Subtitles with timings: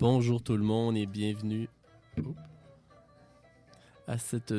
[0.00, 1.68] Bonjour tout le monde et bienvenue
[4.06, 4.54] à cette...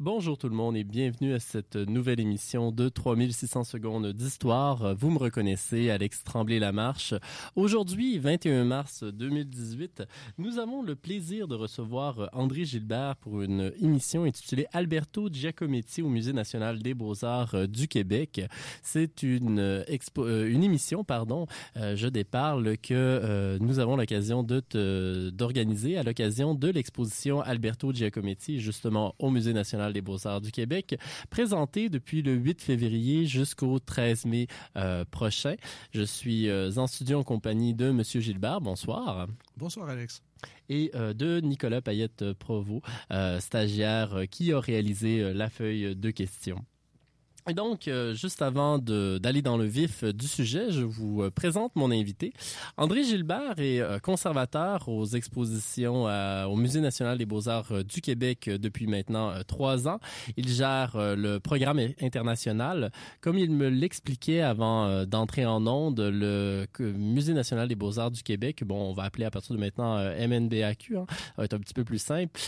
[0.00, 4.96] Bonjour tout le monde et bienvenue à cette nouvelle émission de 3600 secondes d'histoire.
[4.96, 7.14] Vous me reconnaissez, Alex Tremblay-Lamarche.
[7.54, 10.02] Aujourd'hui, 21 mars 2018,
[10.38, 16.08] nous avons le plaisir de recevoir André Gilbert pour une émission intitulée Alberto Giacometti au
[16.08, 18.40] Musée national des beaux-arts du Québec.
[18.82, 25.96] C'est une, expo, euh, émission, pardon, euh, je déparle, que euh, nous avons l'occasion d'organiser
[25.96, 30.96] à l'occasion de l'exposition Alberto Giacometti, justement au Musée national des beaux-arts du Québec,
[31.30, 35.56] présenté depuis le 8 février jusqu'au 13 mai euh, prochain.
[35.90, 38.60] Je suis euh, en studio en compagnie de Monsieur Gilbert.
[38.60, 39.26] Bonsoir.
[39.56, 40.22] Bonsoir, Alex
[40.68, 42.82] et euh, de Nicolas Payette Provost,
[43.38, 46.64] stagiaire qui a réalisé la feuille de questions.
[47.48, 51.74] Et donc, euh, juste avant d'aller dans le vif du sujet, je vous euh, présente
[51.74, 52.32] mon invité.
[52.76, 58.86] André Gilbert est euh, conservateur aux expositions au Musée national des beaux-arts du Québec depuis
[58.86, 59.98] maintenant trois ans.
[60.36, 62.92] Il gère le programme international.
[63.20, 68.62] Comme il me l'expliquait avant d'entrer en onde, le Musée national des beaux-arts du Québec,
[68.64, 71.84] bon, on va appeler à partir de maintenant MNBAQ, hein, va être un petit peu
[71.84, 72.38] plus simple,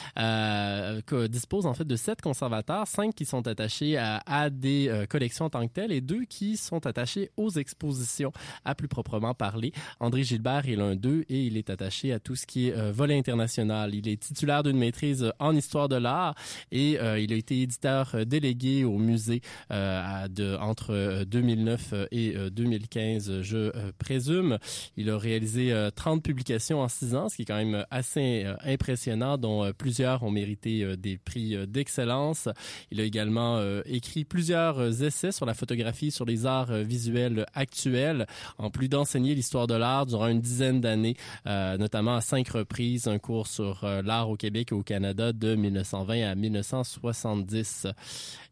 [1.29, 5.51] dispose en fait de sept conservateurs, cinq qui sont attachés à des euh, collections en
[5.51, 8.33] tant que telles et deux qui sont attachés aux expositions,
[8.65, 9.73] à plus proprement parler.
[10.01, 12.93] André Gilbert est l'un d'eux et il est attaché à tout ce qui est euh,
[12.93, 13.95] volet international.
[13.95, 16.35] Il est titulaire d'une maîtrise en histoire de l'art
[16.73, 24.59] et euh, il a été éditeur délégué au musée entre 2009 et 2015, je présume.
[24.97, 29.39] Il a réalisé 30 publications en six ans, ce qui est quand même assez impressionnant,
[29.39, 32.49] dont plusieurs ont mérité des prix d'excellence.
[32.91, 38.27] Il a également écrit plusieurs essais sur la photographie, sur les arts euh, visuels actuels,
[38.59, 43.09] en plus d'enseigner l'histoire de l'art durant une dizaine d'années, euh, notamment à cinq reprises,
[43.09, 47.87] un cours sur euh, l'art au Québec et au Canada de 1920 à 1970.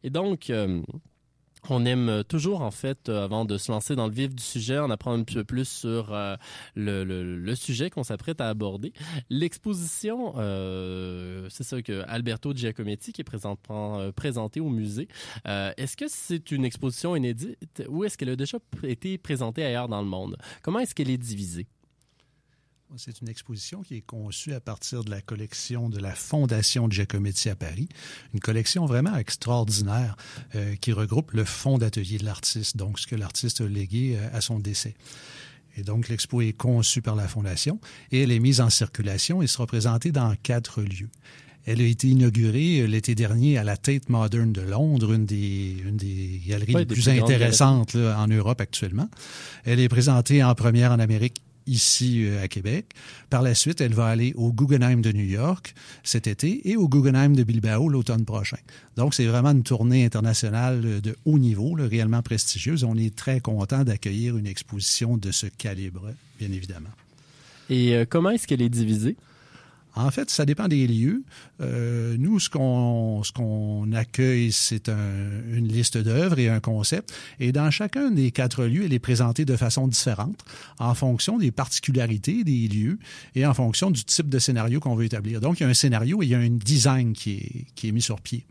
[0.05, 0.51] Et donc,
[1.71, 4.79] on aime toujours, en fait, euh, avant de se lancer dans le vif du sujet,
[4.79, 6.37] en apprendre un peu plus sur euh,
[6.75, 8.93] le, sujet qu'on s'apprête à aborder.
[9.31, 15.09] L'exposition, euh, c'est ça que Alberto Giacometti qui est présenté au musée.
[15.45, 20.01] est-ce que c'est une exposition inédite ou est-ce qu'elle a déjà été présentée ailleurs dans
[20.01, 20.37] le monde?
[20.63, 21.67] Comment est-ce qu'elle est divisée?
[22.99, 26.93] C'est une exposition qui est conçue à partir de la collection de la Fondation de
[26.93, 27.89] Giacometti à Paris,
[28.35, 30.15] une collection vraiment extraordinaire
[30.55, 34.29] euh, qui regroupe le fonds d'atelier de l'artiste, donc ce que l'artiste a légué euh,
[34.37, 34.95] à son décès.
[35.77, 39.47] Et donc, l'expo est conçue par la Fondation et elle est mise en circulation et
[39.47, 41.09] sera présentée dans quatre lieux.
[41.65, 45.77] Elle a été inaugurée euh, l'été dernier à la Tate Modern de Londres, une des,
[45.83, 49.09] une des galeries les plus, intéressantes en Europe actuellement.
[49.65, 52.87] Elle est présentée en première en Amérique ici euh, à Québec.
[53.31, 56.89] Par la suite, elle va aller au Guggenheim de New York cet été et au
[56.89, 58.59] Guggenheim de Bilbao l'automne prochain.
[58.97, 62.85] Donc, c'est vraiment une tournée internationale de haut niveau, réellement prestigieuse.
[62.85, 66.91] On est très content d'accueillir une exposition de ce calibre, bien évidemment.
[67.71, 69.17] Et euh, comment est-ce qu'elle est divisée?
[69.95, 71.23] En fait, ça dépend des lieux.
[71.61, 77.13] Euh, nous, ce qu'on ce qu'on accueille, c'est un, une liste d'œuvres et un concept.
[77.41, 80.45] Et dans chacun des quatre lieux, elle est présentée de façon différente,
[80.79, 82.99] en fonction des particularités des lieux
[83.35, 85.41] et en fonction du type de scénario qu'on veut établir.
[85.41, 87.89] Donc, il y a un scénario et il y a un design qui est, qui
[87.89, 88.47] est mis sur pied.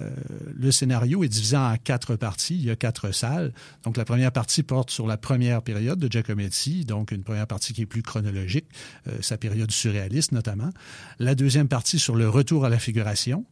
[0.00, 0.10] Euh,
[0.54, 2.54] le scénario est divisé en quatre parties.
[2.54, 3.52] Il y a quatre salles.
[3.84, 7.72] Donc, la première partie porte sur la première période de Giacometti, donc une première partie
[7.72, 8.66] qui est plus chronologique,
[9.08, 10.70] euh, sa période surréaliste notamment.
[11.18, 13.44] La deuxième partie sur le retour à la figuration.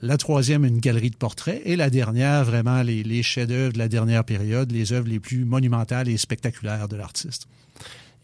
[0.00, 1.62] La troisième, une galerie de portraits.
[1.64, 5.44] Et la dernière, vraiment les, les chefs-d'œuvre de la dernière période, les œuvres les plus
[5.44, 7.46] monumentales et spectaculaires de l'artiste.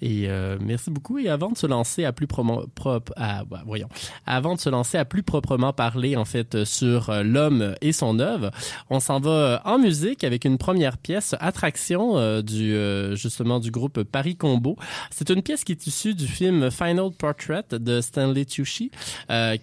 [0.03, 1.19] Et euh, merci beaucoup.
[1.19, 3.89] Et avant de se lancer à plus propre, à, bah, voyons,
[4.27, 8.19] avant de se lancer à plus proprement parler en fait sur euh, l'homme et son
[8.19, 8.51] œuvre,
[8.89, 12.77] on s'en va euh, en musique avec une première pièce, Attraction du
[13.15, 14.77] justement du groupe Paris Combo.
[15.11, 18.91] C'est une pièce qui est issue du film Final Portrait de Stanley Tucci,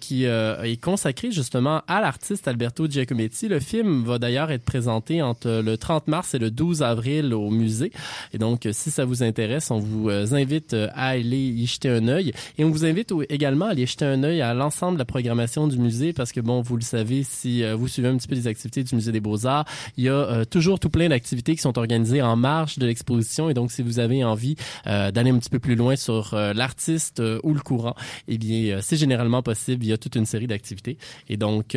[0.00, 3.48] qui est consacré justement à l'artiste Alberto Giacometti.
[3.48, 7.50] Le film va d'ailleurs être présenté entre le 30 mars et le 12 avril au
[7.50, 7.92] musée.
[8.32, 12.08] Et donc, si ça vous intéresse, on vous invite euh, à aller y jeter un
[12.08, 12.32] œil.
[12.56, 15.66] Et on vous invite également à aller jeter un œil à l'ensemble de la programmation
[15.68, 18.34] du musée parce que, bon, vous le savez, si euh, vous suivez un petit peu
[18.34, 19.64] les activités du Musée des Beaux-Arts,
[19.96, 23.50] il y a euh, toujours tout plein d'activités qui sont organisées en marge de l'exposition.
[23.50, 27.54] Et donc, si vous avez envie d'aller un petit peu plus loin sur l'artiste ou
[27.54, 27.94] le courant,
[28.26, 29.84] eh bien, c'est généralement possible.
[29.84, 30.98] Il y a toute une série d'activités.
[31.28, 31.76] Et donc,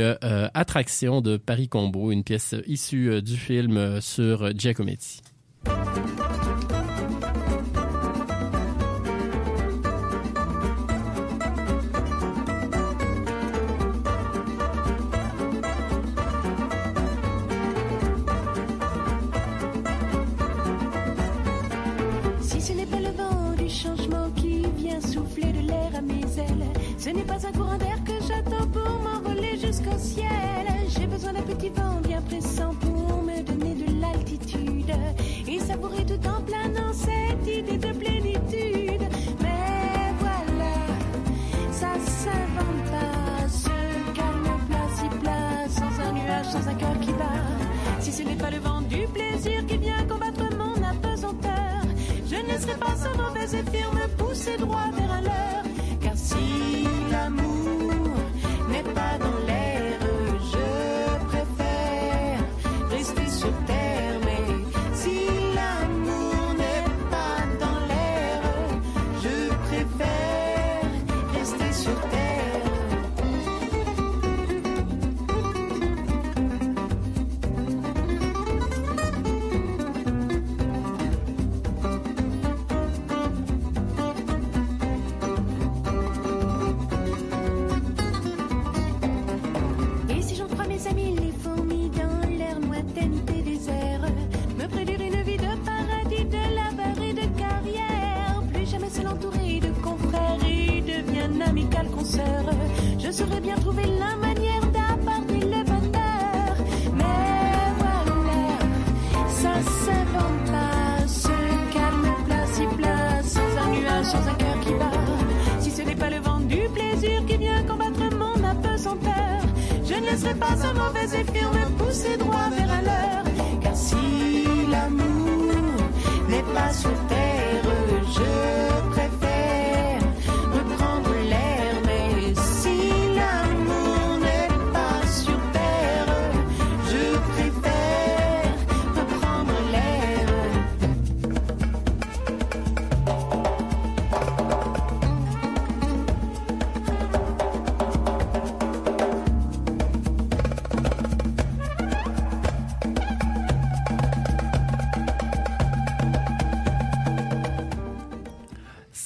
[0.53, 5.21] Attraction de Paris Combo, une pièce issue du film sur Giacometti.
[25.01, 26.67] Souffler de l'air à mes ailes.
[26.97, 30.27] Ce n'est pas un courant d'air que j'attends pour m'envoler jusqu'au ciel.
[30.89, 34.93] J'ai besoin d'un petit vent bien pressant pour me donner de l'altitude
[35.47, 39.03] et savourer tout en planant cette idée de plénitude.
[39.41, 40.75] Mais voilà,
[41.71, 47.11] ça s'invente pas, ce calme plat si plat, sans un nuage, sans un cœur qui
[47.13, 47.99] bat.
[47.99, 48.70] Si ce n'est pas le vent
[52.71, 55.60] laisserai pas ce mauvais effet me pousser droit vers un leurre.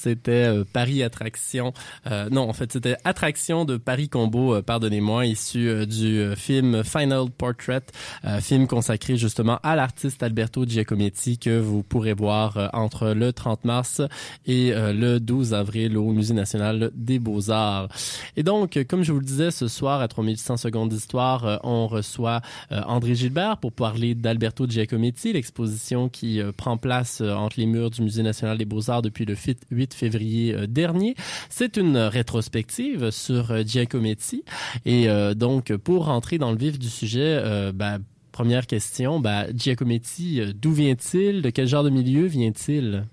[0.06, 1.74] C'était euh, Paris Attraction.
[2.06, 7.32] Euh, non, en fait, c'était Attraction de Paris Combo, euh, pardonnez-moi, issu du film Final
[7.36, 7.82] Portrait,
[8.40, 14.02] film consacré justement à l'artiste Alberto Giacometti que vous pourrez voir entre le 30 mars
[14.46, 17.88] et le 12 avril au Musée national des Beaux-Arts.
[18.38, 22.42] Et donc, comme je vous le disais, ce soir, à 3800 secondes d'histoire, on reçoit
[22.70, 28.24] André Gilbert pour parler d'Alberto Giacometti, l'exposition qui prend place entre les murs du Musée
[28.24, 31.16] national des Beaux-Arts depuis le fi- 8 février euh, dernier.
[31.50, 34.44] C'est une rétrospective sur euh, Giacometti.
[34.86, 37.42] Et euh, donc, pour rentrer dans le vif du sujet,
[37.74, 38.00] ben,
[38.32, 41.42] première question, ben, Giacometti, d'où vient-il?
[41.42, 43.06] De quel genre de milieu vient-il?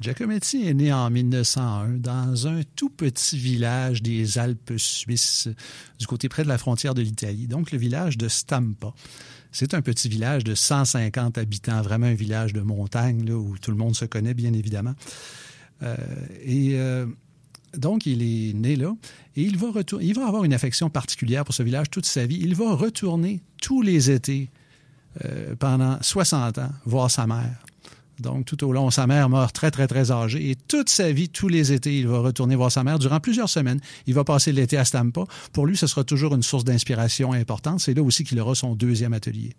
[0.00, 5.48] Giacometti est né en 1901 dans un tout petit village des Alpes suisses,
[5.98, 8.92] du côté près de la frontière de l'Italie, donc le village de Stampa.
[9.52, 13.70] C'est un petit village de 150 habitants, vraiment un village de montagne là, où tout
[13.70, 14.94] le monde se connaît, bien évidemment.
[15.82, 15.96] Euh,
[16.42, 17.06] et euh,
[17.76, 18.94] donc, il est né là
[19.36, 19.68] et il va,
[20.00, 22.38] il va avoir une affection particulière pour ce village toute sa vie.
[22.40, 24.50] Il va retourner tous les étés
[25.24, 27.62] euh, pendant 60 ans voir sa mère.
[28.18, 30.50] Donc, tout au long, sa mère meurt très, très, très âgée.
[30.50, 33.50] Et toute sa vie, tous les étés, il va retourner voir sa mère durant plusieurs
[33.50, 33.80] semaines.
[34.06, 35.24] Il va passer l'été à Stampa.
[35.52, 37.80] Pour lui, ce sera toujours une source d'inspiration importante.
[37.80, 39.52] C'est là aussi qu'il aura son deuxième atelier.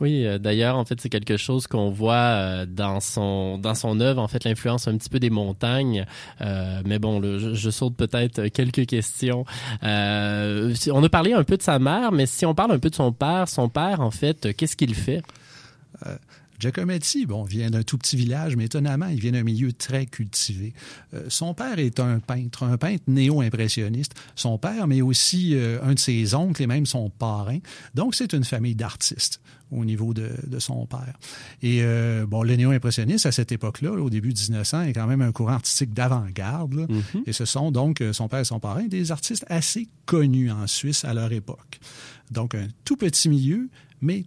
[0.00, 4.00] Oui, euh, d'ailleurs, en fait, c'est quelque chose qu'on voit euh, dans son dans son
[4.00, 4.20] œuvre.
[4.20, 6.04] En fait, l'influence un petit peu des montagnes.
[6.40, 9.44] Euh, mais bon, je, saute peut-être quelques questions.
[9.82, 12.94] On a parlé un peu de sa mère, mais si on parle un peu de
[12.94, 15.22] son père, son père, en fait, qu'est-ce qu'il fait?
[16.58, 20.72] Giacometti, bon, vient d'un tout petit village, mais étonnamment, il vient d'un milieu très cultivé.
[21.12, 24.14] Euh, son père est un peintre, un peintre néo-impressionniste.
[24.36, 27.58] Son père, mais aussi euh, un de ses oncles et même son parrain.
[27.94, 31.14] Donc, c'est une famille d'artistes au niveau de, de son père.
[31.62, 35.22] Et euh, bon, le néo-impressionniste, à cette époque-là, au début du 1900, est quand même
[35.22, 36.74] un courant artistique d'avant-garde.
[36.74, 36.86] là.
[37.26, 41.04] Et ce sont donc, son père et son parrain, des artistes assez connus en Suisse
[41.04, 41.80] à leur époque.
[42.30, 43.68] Donc, un tout petit milieu,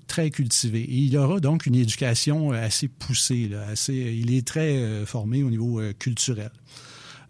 [0.07, 0.81] très cultivé.
[0.81, 5.43] Et il aura donc une éducation euh, assez poussée, assez, il est très euh, formé
[5.43, 6.51] au niveau euh, culturel.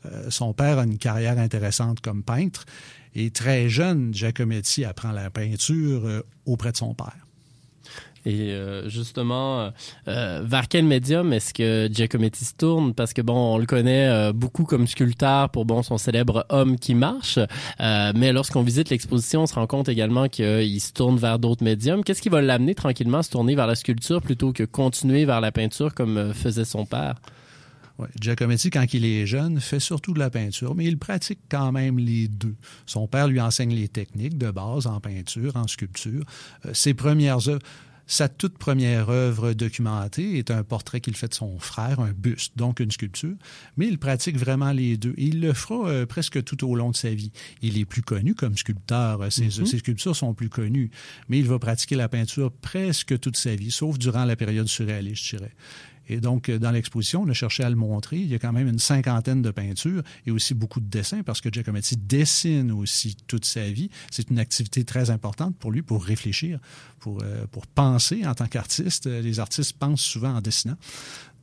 [0.06, 2.66] Euh, son père a une carrière intéressante comme peintre
[3.16, 7.26] et très jeune, Giacometti apprend la peinture euh, auprès de son père.
[8.27, 9.72] Et euh, justement,
[10.10, 12.93] euh, vers quel médium est-ce que Giacometti se tourne?
[12.93, 16.77] Parce que bon, on le connaît euh, beaucoup comme sculpteur pour bon son célèbre Homme
[16.77, 17.39] qui marche.
[17.79, 21.63] Euh, mais lorsqu'on visite l'exposition, on se rend compte également qu'il se tourne vers d'autres
[21.63, 22.03] médiums.
[22.03, 25.39] Qu'est-ce qui va l'amener tranquillement à se tourner vers la sculpture plutôt que continuer vers
[25.39, 27.15] la peinture comme euh, faisait son père?
[27.98, 31.72] Ouais, Giacometti, quand il est jeune, fait surtout de la peinture, mais il pratique quand
[31.72, 32.55] même les deux.
[32.86, 36.24] Son père lui enseigne les techniques de base en peinture, en sculpture.
[36.65, 37.63] Euh, ses premières œuvres,
[38.07, 42.53] sa toute première œuvre documentée est un portrait qu'il fait de son frère, un buste,
[42.57, 43.35] donc une sculpture,
[43.75, 45.13] mais il pratique vraiment les deux.
[45.17, 47.31] Et il le fera euh, presque tout au long de sa vie.
[47.61, 49.65] Il est plus connu comme sculpteur, euh, ses, Mhm.
[49.65, 50.89] ses sculptures sont plus connues,
[51.27, 55.25] mais il va pratiquer la peinture presque toute sa vie, sauf durant la période surréaliste,
[55.25, 55.51] je dirais.
[56.09, 58.17] Et donc, euh, dans l'exposition, on a cherché à le montrer.
[58.17, 61.41] Il y a quand même une cinquantaine de peintures et aussi beaucoup de dessins parce
[61.41, 63.89] que Giacometti dessine aussi toute sa vie.
[64.11, 66.59] C'est une activité très importante pour lui pour réfléchir,
[66.99, 69.07] pour, euh, pour penser en tant qu'artiste.
[69.07, 70.77] Euh, Les artistes pensent souvent en dessinant.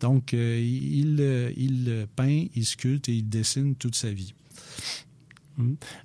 [0.00, 1.20] Donc, il,
[1.56, 4.34] il peint, il sculpte et il dessine toute sa vie.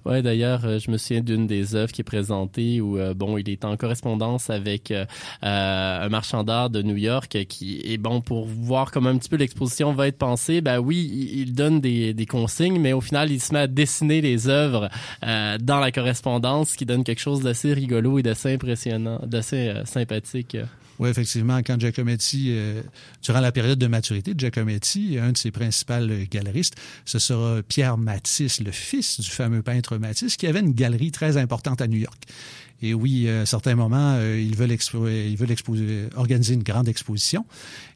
[0.05, 3.37] Ouais, d'ailleurs, euh, je me souviens d'une des œuvres qui est présentée où euh, bon,
[3.37, 5.05] il est en correspondance avec euh,
[5.43, 9.29] euh, un marchand d'art de New York qui est bon pour voir comment un petit
[9.29, 10.61] peu l'exposition va être pensée.
[10.61, 14.21] Ben oui, il, donne des, des consignes, mais au final, il se met à dessiner
[14.21, 14.89] les œuvres
[15.21, 20.57] dans la correspondance, ce qui donne quelque chose d'assez rigolo et d'assez impressionnant, d'assez sympathique.
[20.99, 22.83] Oui, effectivement, quand Giacometti, euh,
[23.23, 26.75] durant la période de maturité de Giacometti, un de ses principaux euh, galeristes,
[27.05, 31.37] ce sera Pierre Matisse, le fils du fameux peintre Matisse, qui avait une galerie très
[31.37, 32.21] importante à New York.
[32.81, 36.87] Et oui, à un certain moment, euh, ils veulent, ils veulent exposer, organiser une grande
[36.87, 37.45] exposition.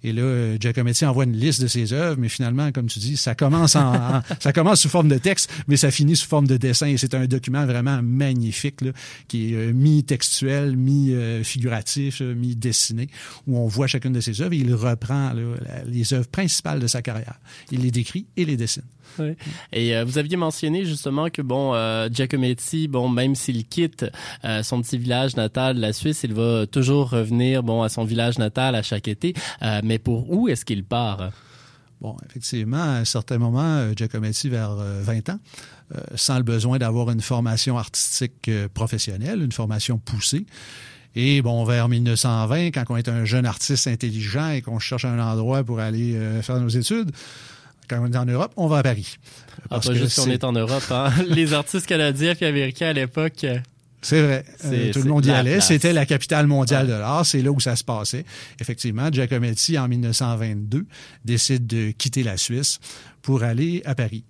[0.03, 3.15] Et là, euh, Giacometti envoie une liste de ses œuvres, mais finalement, comme tu dis,
[3.15, 6.47] ça commence en, en- ça commence sous forme de texte, mais ça finit sous forme
[6.47, 6.87] de dessin.
[6.87, 8.91] Et c'est un document vraiment magnifique, là,
[9.29, 13.07] qui est euh, mi-textuel, mi-figuratif, euh, mi-dessiné,
[13.47, 15.43] où on voit chacune de ses œuvres et il reprend là,
[15.85, 17.39] les œuvres principales de sa carrière.
[17.71, 18.83] Il les décrit et les dessine.
[19.73, 24.05] Et euh, vous aviez mentionné justement que bon, euh, Giacometti, bon, même s'il quitte
[24.45, 28.37] euh, son petit village natal, la Suisse, il va toujours revenir bon à son village
[28.37, 29.33] natal à chaque été.
[29.61, 31.31] Euh, mais pour où est-ce qu'il part?
[32.01, 35.39] Bon, effectivement, à un certain moment, Giacometti, vers euh, 20 ans,
[36.15, 40.45] sent le besoin d'avoir une formation artistique professionnelle, une formation poussée.
[41.15, 45.19] Et bon, vers 1920, quand on est un jeune artiste intelligent et qu'on cherche un
[45.19, 47.11] endroit pour aller euh, faire nos études,
[47.89, 49.17] quand on est en Europe, on va à Paris.
[49.63, 50.83] Ah, Parce pas que juste qu'on est en Europe.
[50.91, 51.11] Hein?
[51.29, 53.43] Les artistes canadiens et américains à l'époque.
[53.43, 53.57] euh,
[54.01, 54.45] C'est vrai.
[54.65, 55.61] Euh, tout le monde y la allait.
[55.61, 57.25] C'était la capitale mondiale de l'art.
[57.25, 58.25] C'est là où ça se passait.
[58.59, 60.85] Effectivement, Giacometti, en 1922,
[61.25, 62.79] décide de quitter la Suisse
[63.21, 64.23] pour aller à Paris.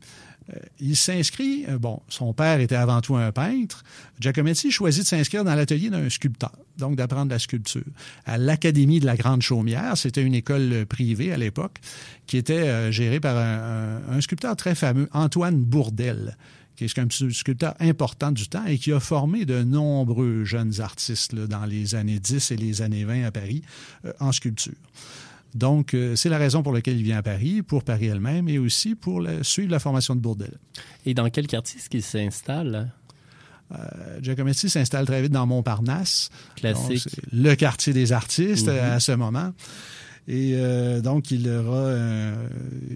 [0.49, 3.83] Euh, il s'inscrit, euh, bon, son père était avant tout un peintre.
[4.19, 7.83] Giacometti choisit de s'inscrire dans l'atelier d'un sculpteur, donc d'apprendre la sculpture.
[8.25, 11.79] À l'Académie de la Grande Chaumière, c'était une école euh, privée à l'époque,
[12.27, 16.37] qui était gérée par un, sculpteur très fameux, Antoine Bourdelle
[16.75, 21.35] qui est un sculpteur important du temps et qui a formé de nombreux jeunes artistes
[21.35, 23.61] dans les années 10 et les années 20 à Paris
[24.19, 24.73] en sculpture.
[25.55, 28.57] Donc, euh, c'est la raison pour laquelle il vient à Paris, pour Paris elle-même et
[28.57, 30.57] aussi pour la- suivre la formation de Bourdelle.
[31.05, 32.91] Et dans quel quartier est-ce qu'il s'installe?
[33.71, 36.29] Euh, Giacometti s'installe très vite dans Montparnasse.
[36.55, 37.07] Classique.
[37.31, 38.73] le quartier des artistes Mhm.
[38.73, 39.53] euh, à ce moment.
[40.27, 42.47] Et euh, donc, il aura, euh,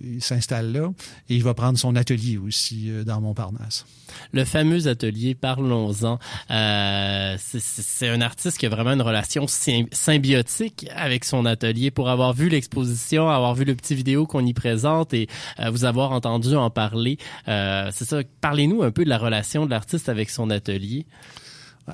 [0.03, 0.89] il s'installe là
[1.29, 3.85] et il va prendre son atelier aussi euh, dans Montparnasse.
[4.31, 6.19] Le fameux atelier, parlons-en.
[6.51, 11.91] Euh, c'est- un artiste qui a vraiment une relation sym- symbiotique avec son atelier.
[11.91, 15.27] Pour avoir vu l'exposition, avoir vu le petit vidéo qu'on y présente et
[15.59, 17.17] euh, vous avoir entendu en parler,
[17.49, 18.21] euh, c'est ça.
[18.39, 21.05] Parlez-nous un peu de la relation de l'artiste avec son atelier.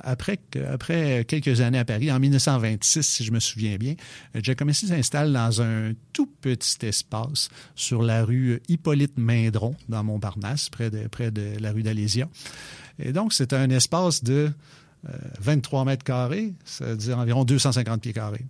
[0.02, 3.94] Après, que- après quelques années à Paris, en 1926, si je me souviens bien,
[4.34, 10.68] euh, Giacometti s'installe dans un tout petit espace sur la rue Hippolyte Mindron, dans Montparnasse,
[10.68, 12.28] près de, près de la rue d'Alésia.
[12.98, 14.50] Et donc, c'est un espace de
[15.08, 18.44] euh, 23 mètres carrés, c'est-à-dire environ 250 pieds carrés.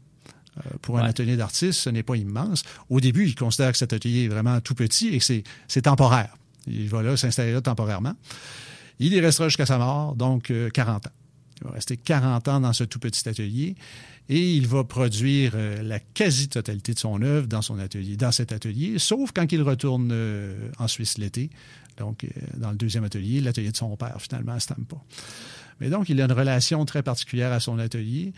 [0.56, 2.62] Euh, pour un atelier d'artiste, ce n'est pas immense.
[2.88, 5.82] Au début, il considère que cet atelier est vraiment tout petit et que c'est- c'est
[5.82, 6.36] temporaire.
[6.68, 8.14] Il va là s'installer là temporairement.
[9.00, 11.10] Il y restera jusqu'à sa mort, donc euh, 40 ans.
[11.60, 13.76] Il va rester 40 ans dans ce tout petit atelier
[14.28, 18.52] et il va produire euh, la quasi-totalité de son œuvre dans son atelier, dans cet
[18.52, 21.50] atelier, sauf quand il retourne euh, en Suisse l'été,
[21.98, 24.96] donc euh, dans le deuxième atelier, l'atelier de son père, finalement, à Stampa.
[25.80, 28.32] Mais donc, il a une relation très particulière à son atelier.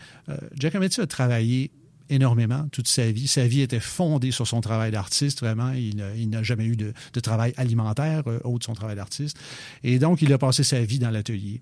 [0.55, 1.69] Giacometti a travaillé
[2.09, 3.27] énormément toute sa vie.
[3.27, 5.71] Sa vie était fondée sur son travail d'artiste, vraiment.
[5.71, 9.37] Il, n'a- jamais eu de, travail alimentaire autre de son travail d'artiste.
[9.83, 11.61] Et donc, il a passé sa vie dans l'atelier.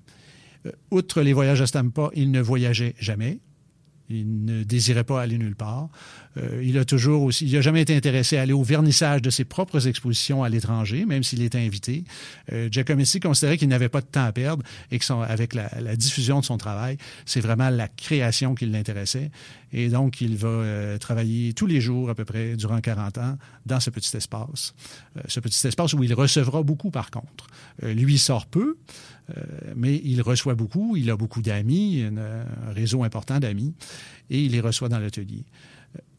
[0.65, 3.39] Euh, outre les voyages à Stampa, il ne voyageait jamais.
[4.09, 5.89] Il ne désirait pas aller nulle part.
[6.37, 9.29] Euh, il a toujours aussi, il n'a jamais été intéressé à aller au vernissage de
[9.29, 12.03] ses propres expositions à l'étranger, même s'il était invité.
[12.51, 15.69] Euh, Giacometti considérait qu'il n'avait pas de temps à perdre et que son, avec la,
[15.81, 19.31] la diffusion de son travail, c'est vraiment la création qui l'intéressait.
[19.77, 23.37] Et donc, il va euh, travailler tous les jours à peu près durant 40 ans
[23.65, 24.73] dans ce petit espace.
[25.17, 27.47] Euh, ce petit espace où il recevra beaucoup, par contre.
[27.83, 28.77] Euh, lui sort peu,
[29.35, 29.43] euh,
[29.75, 30.95] mais il reçoit beaucoup.
[30.95, 33.73] Il a beaucoup d'amis, un réseau important d'amis,
[34.29, 35.43] et il les reçoit dans l'atelier.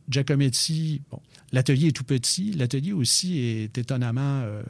[0.09, 1.21] Giacometti, bon,
[1.53, 2.53] l'atelier est tout petit.
[2.53, 4.63] L'atelier aussi est étonnamment euh,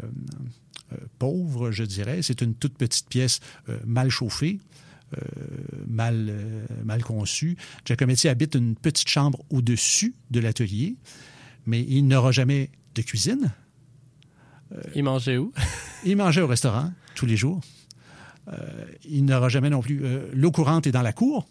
[0.93, 2.23] euh, pauvre, je dirais.
[2.23, 4.61] C'est une toute petite pièce euh, mal chauffée.
[5.87, 6.35] mal,
[6.85, 7.57] mal conçue.
[7.85, 10.97] Giacometti habite une petite chambre au-dessus de l'atelier,
[11.65, 13.53] mais il n'aura jamais de cuisine.
[14.97, 15.53] Il mangeait où?
[16.05, 17.61] Il mangeait au restaurant tous les jours.
[19.09, 20.03] Il n'aura jamais non plus.
[20.33, 21.47] L'eau courante est dans la cour.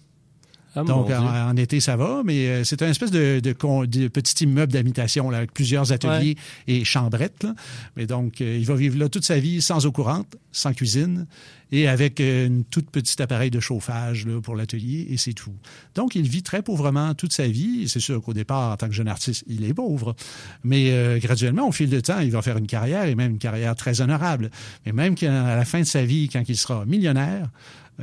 [0.75, 3.85] Ah, Donc, en, en été, ça va, mais euh, c'est un espèce de, de, con-
[3.85, 6.35] de petit immeuble d'habitation avec plusieurs ateliers
[6.67, 7.43] et chambrettes.
[7.43, 7.55] là.
[7.95, 11.27] Mais donc, euh, il va vivre là toute sa vie sans eau courante, sans cuisine
[11.71, 15.53] et avec euh, une toute petite appareil de chauffage là, pour l'atelier et c'est tout.
[15.95, 17.87] Donc, il vit très pauvrement toute sa vie.
[17.89, 20.15] C'est sûr qu'au départ, en tant que jeune artiste, il est pauvre.
[20.63, 23.39] Mais euh, graduellement, au fil du temps, il va faire une carrière et même une
[23.39, 24.51] carrière très honorable.
[24.85, 27.49] Mais même qu'à la fin de sa vie, quand il sera millionnaire,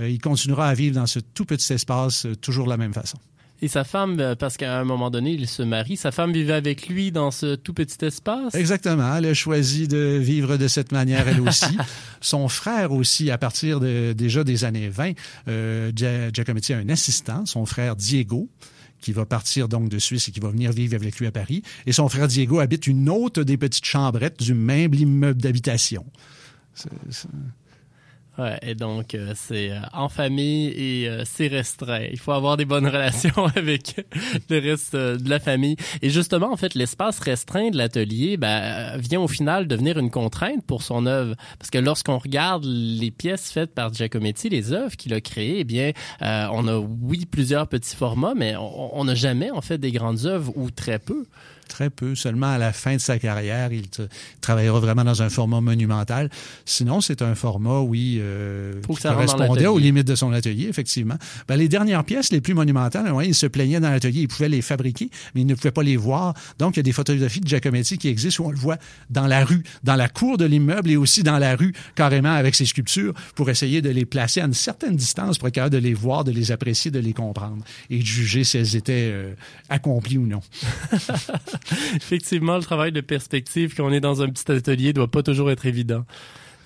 [0.01, 3.19] il continuera à vivre dans ce tout petit espace euh, toujours de la même façon.
[3.65, 6.53] Et sa femme, euh, parce qu'à un moment donné, il se marie, sa femme vivait
[6.55, 8.55] avec lui dans ce tout petit espace?
[8.57, 9.15] Exactement.
[9.17, 11.79] Elle a choisi de vivre de cette manière, elle aussi.
[12.21, 15.13] Son frère aussi, à partir de, déjà des années 20,
[15.47, 18.49] euh, Gia- Giacometti a un assistant, son frère Diego,
[19.01, 21.63] qui va partir donc de Suisse et qui va venir vivre avec lui à Paris.
[21.87, 26.05] Et son frère Diego habite une autre des petites chambrettes du même immeuble d'habitation.
[26.75, 27.29] C'est- c'est-
[28.39, 32.07] Ouais, et donc, euh, c'est euh, en famille et euh, c'est restreint.
[32.11, 34.01] Il faut avoir des bonnes relations avec
[34.49, 35.77] le reste euh, de la famille.
[36.01, 40.11] Et justement, en fait, l'espace restreint de l'atelier ben, euh, vient au final devenir une
[40.11, 41.35] contrainte pour son œuvre.
[41.59, 45.65] Parce que lorsqu'on regarde les pièces faites par Giacometti, les œuvres qu'il a créées, eh
[45.65, 45.93] bien,
[46.23, 49.91] euh, on a, oui, plusieurs petits formats, mais on on n'a jamais, en fait, des
[49.91, 51.25] grandes œuvres ou très peu.
[51.73, 52.15] Très peu.
[52.15, 54.07] Seulement à la fin de sa carrière, il tra-
[54.43, 56.29] travaillera vraiment dans un format monumental.
[56.67, 61.17] Sinon, c'est un format, oui, euh, qui correspondait aux limites de son atelier, effectivement.
[61.49, 64.21] Ben, les dernières pièces les plus monumentales, ouais, il se plaignait dans l'atelier.
[64.21, 66.35] Il pouvait les fabriquer, mais il ne pouvait pas les voir.
[66.59, 68.77] Donc, il y a des photographies de Giacometti qui existent où on le voit
[69.09, 72.55] dans la rue, dans la cour de l'immeuble et aussi dans la rue, carrément avec
[72.55, 75.79] ses sculptures, pour essayer de les placer à une certaine distance pour être capable de
[75.81, 79.33] les voir, de les apprécier, de les comprendre et de juger si elles étaient euh,
[79.71, 80.41] accomplies ou non.
[81.97, 85.51] Effectivement, le travail de perspective quand on est dans un petit atelier doit pas toujours
[85.51, 86.05] être évident.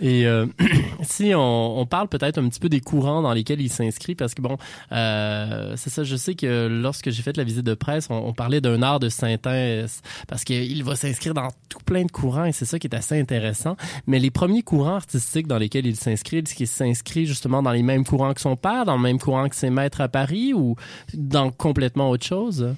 [0.00, 0.46] Et euh,
[1.02, 4.34] si on, on parle peut-être un petit peu des courants dans lesquels il s'inscrit, parce
[4.34, 4.58] que bon,
[4.92, 8.32] euh, c'est ça, je sais que lorsque j'ai fait la visite de presse, on, on
[8.32, 12.52] parlait d'un art de synthèse, parce qu'il va s'inscrire dans tout plein de courants, et
[12.52, 13.76] c'est ça qui est assez intéressant.
[14.06, 17.82] Mais les premiers courants artistiques dans lesquels il s'inscrit, est-ce qu'il s'inscrit justement dans les
[17.82, 20.76] mêmes courants que son père, dans le même courant que ses maîtres à Paris, ou
[21.14, 22.74] dans complètement autre chose?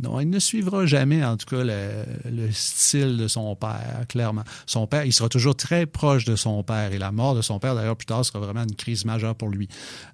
[0.00, 4.44] Non, il ne suivra jamais, en tout cas, le, le style de son père, clairement.
[4.66, 6.92] Son père, il sera toujours très proche de son père.
[6.92, 9.48] Et la mort de son père, d'ailleurs, plus tard, sera vraiment une crise majeure pour
[9.48, 9.68] lui.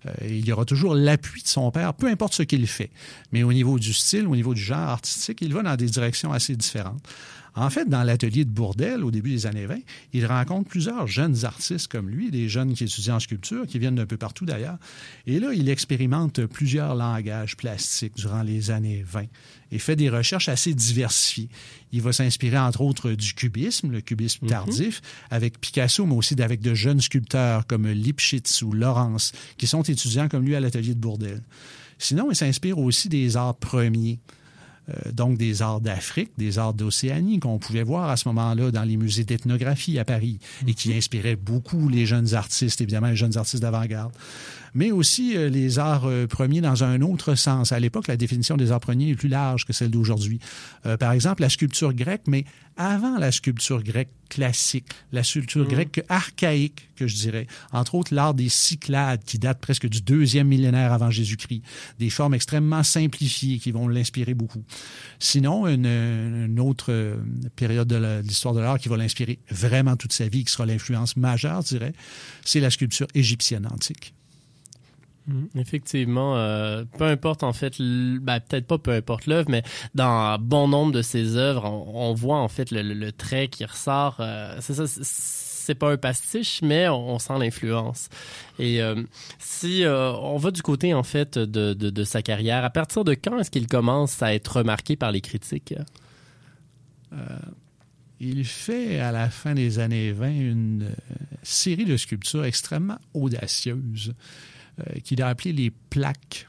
[0.06, 2.90] Euh, il y aura toujours l'appui de son père, peu importe ce qu'il fait.
[3.32, 6.32] Mais au niveau du style, au niveau du genre artistique, il va dans des directions
[6.32, 7.02] assez différentes.
[7.54, 9.76] En fait, dans l'atelier de Bourdelle, au début des années 20,
[10.14, 13.96] il rencontre plusieurs jeunes artistes comme lui, des jeunes qui étudient en sculpture, qui viennent
[13.96, 14.78] d'un peu partout d'ailleurs.
[15.26, 19.26] Et là, il expérimente plusieurs langages plastiques durant les années 20
[19.70, 21.48] et fait des recherches assez diversifiées.
[21.92, 26.60] Il va s'inspirer entre autres du cubisme, le cubisme tardif, avec Picasso, mais aussi avec
[26.60, 31.00] de jeunes sculpteurs comme Lipschitz ou Laurence, qui sont étudiants comme lui à l'atelier de
[31.00, 31.42] Bourdelle.
[31.98, 34.18] Sinon, il s'inspire aussi des arts premiers.
[34.88, 38.82] Euh, donc des arts d'Afrique, des arts d'Océanie qu'on pouvait voir à ce moment-là dans
[38.82, 43.36] les musées d'ethnographie à Paris et qui inspiraient beaucoup les jeunes artistes, évidemment les jeunes
[43.36, 44.12] artistes d'avant-garde.
[44.74, 47.72] Mais aussi euh, les arts euh, premiers dans un autre sens.
[47.72, 50.40] À l'époque, la définition des arts premiers est plus large que celle d'aujourd'hui.
[50.86, 52.44] Euh, par exemple, la sculpture grecque, mais
[52.76, 57.46] avant la sculpture grecque classique, la sculpture grecque archaïque, que je dirais.
[57.72, 61.62] Entre autres, l'art des Cyclades, qui date presque du deuxième millénaire avant Jésus-Christ.
[61.98, 64.64] Des formes extrêmement simplifiées qui vont l'inspirer beaucoup.
[65.18, 67.16] Sinon, une, une autre euh,
[67.56, 71.16] période de l'histoire de l'art qui va l'inspirer vraiment toute sa vie, qui sera l'influence
[71.16, 71.92] majeure, je dirais,
[72.44, 74.14] c'est la sculpture égyptienne antique.
[75.26, 75.48] Mhm.
[75.56, 79.62] Effectivement, euh, peu importe en fait, ben, peut-être pas peu importe l'œuvre, mais
[79.94, 84.16] dans bon nombre de ses œuvres, on, voit en fait le, trait qui ressort.
[84.20, 88.08] euh, c'est pas un pastiche, mais on, sent l'influence.
[88.58, 89.00] Et euh,
[89.38, 93.14] si euh, on va du côté en fait de, de, sa carrière, à partir de
[93.14, 95.74] quand est-ce qu'il commence à être remarqué par les critiques?
[98.18, 100.90] Il fait à la fin des années 20 une
[101.42, 104.14] série de sculptures extrêmement audacieuses
[104.80, 106.46] euh, qu'il a appelées les plaques,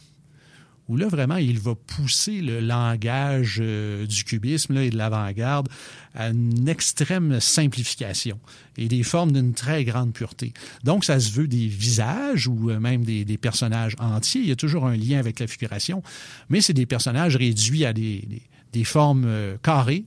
[0.87, 5.67] où là, vraiment, il va pousser le langage euh, du cubisme et de l'avant-garde
[6.13, 8.39] à une extrême simplification
[8.77, 10.53] et des formes d'une très grande pureté.
[10.85, 14.41] Donc, ça se veut des visages ou euh, même des, personnages entiers.
[14.41, 16.01] Il y a toujours un lien avec la figuration,
[16.47, 18.41] mais c'est des personnages réduits à des,
[18.85, 20.05] formes carrées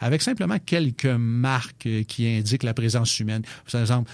[0.00, 3.42] avec simplement quelques marques qui indiquent la présence humaine.
[3.70, 4.10] Par exemple,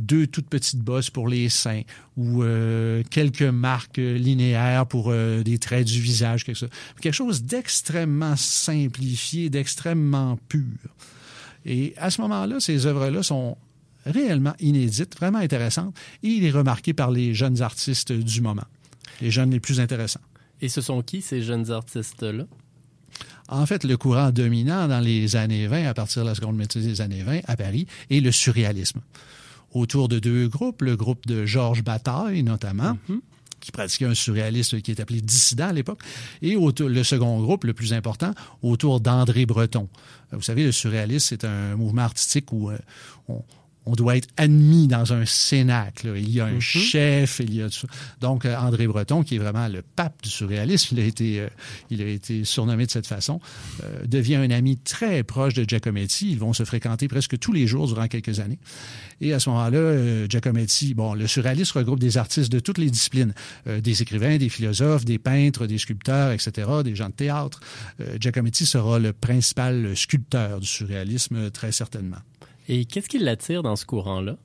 [0.00, 1.82] deux toutes petites bosses pour les seins
[2.16, 7.42] ou euh, quelques marques linéaires pour euh, des traits du visage, quelque chose, quelque chose
[7.42, 10.64] d'extrêmement simplifié, d'extrêmement pur.
[11.64, 13.56] Et à ce moment-là, ces œuvres-là sont
[14.06, 18.64] réellement inédites, vraiment intéressantes, et il est remarqué par les jeunes artistes du moment,
[19.20, 20.20] les jeunes les plus intéressants.
[20.62, 22.44] Et ce sont qui ces jeunes artistes-là?
[23.48, 26.80] En fait, le courant dominant dans les années 20, à partir de la seconde moitié
[26.80, 29.00] des années 20, à Paris, est le surréalisme
[29.72, 33.20] autour de deux groupes, le groupe de Georges Bataille notamment, mm -hmm.
[33.60, 36.00] qui pratiquait un surréalisme qui est appelé dissident à l'époque,
[36.42, 39.88] et autour, le second groupe, le plus important, autour d'André Breton.
[40.32, 42.78] Vous savez, le surréalisme, c'est un mouvement artistique où euh,
[43.28, 43.42] on,
[43.86, 46.12] on doit être admis dans un cénacle.
[46.16, 46.60] Il y a un -hmm.
[46.60, 47.68] chef, il y a
[48.20, 51.48] donc André Breton, qui est vraiment le pape du surréalisme, il a été, euh,
[51.90, 53.40] il a été surnommé de cette façon,
[53.82, 56.30] euh, devient un ami très proche de Giacometti.
[56.30, 58.58] Ils vont se fréquenter presque tous les jours durant quelques années.
[59.20, 62.90] Et à ce moment-là, euh, Giacometti, bon, le surréalisme regroupe des artistes de toutes les
[62.90, 63.34] disciplines,
[63.66, 67.60] euh, des écrivains, des philosophes, des peintres, des sculpteurs, etc., des gens de théâtre.
[68.00, 72.18] Euh, Giacometti sera le principal sculpteur du surréalisme, très certainement.
[72.72, 74.36] Et qu'est-ce qui l'attire dans ce courant-là?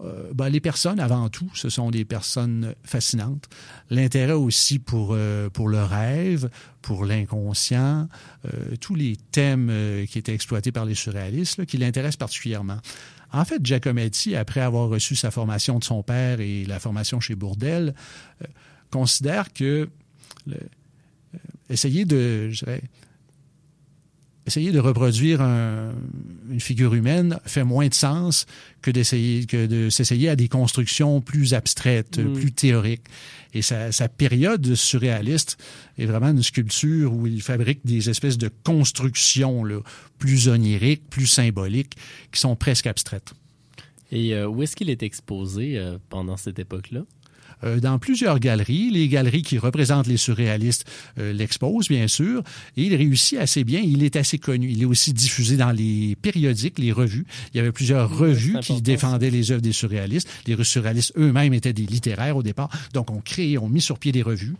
[0.00, 3.48] Euh, ben, les personnes, avant tout, ce sont des personnes fascinantes.
[3.90, 6.50] L'intérêt aussi pour, euh, pour le rêve,
[6.82, 8.08] pour l'inconscient,
[8.44, 9.70] euh, tous les thèmes
[10.08, 12.78] qui étaient exploités par les surréalistes qui l'intéressent particulièrement.
[13.32, 17.36] En fait, Giacometti, après avoir reçu sa formation de son père et la formation chez
[17.36, 17.94] Bourdelle,
[18.42, 18.46] euh,
[18.90, 19.88] considère que
[20.46, 20.56] le,
[21.68, 22.50] essayer de,
[24.50, 25.92] essayer de reproduire un,
[26.50, 28.46] une figure humaine fait moins de sens
[28.82, 32.32] que d'essayer que de s'essayer à des constructions plus abstraites, mmh.
[32.32, 33.06] plus théoriques.
[33.54, 35.56] Et sa, sa, période surréaliste
[35.98, 39.80] est vraiment une sculpture où il fabrique des espèces de constructions là,
[40.18, 41.96] plus oniriques, plus symboliques,
[42.32, 43.32] qui sont presque abstraites.
[44.12, 47.02] Et euh, où est-ce qu'il est exposé euh, pendant cette époque-là?
[47.64, 48.90] Euh, dans plusieurs galeries.
[48.90, 50.84] Les galeries qui représentent les surréalistes
[51.18, 52.42] euh, l'exposent, bien sûr,
[52.76, 53.80] et il réussit assez bien.
[53.80, 54.70] Il est assez connu.
[54.70, 57.26] Il est aussi diffusé dans les périodiques, les revues.
[57.52, 60.28] Il y avait plusieurs revues qui défendaient les œuvres des surréalistes.
[60.46, 64.12] Les surréalistes eux-mêmes étaient des littéraires au départ, donc on crée, on mis sur pied
[64.12, 64.54] des revues.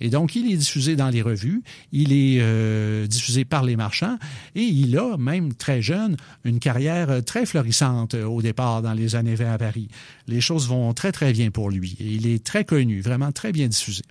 [0.00, 4.18] Et donc, il est diffusé dans les revues, il est euh, diffusé par les marchands,
[4.54, 9.14] et il a, même très jeune, une carrière très florissante euh, au départ dans les
[9.14, 9.88] années 20 à Paris.
[10.26, 11.96] Les choses vont très, très bien pour lui.
[12.00, 14.02] Il est très connu, vraiment très bien diffusé.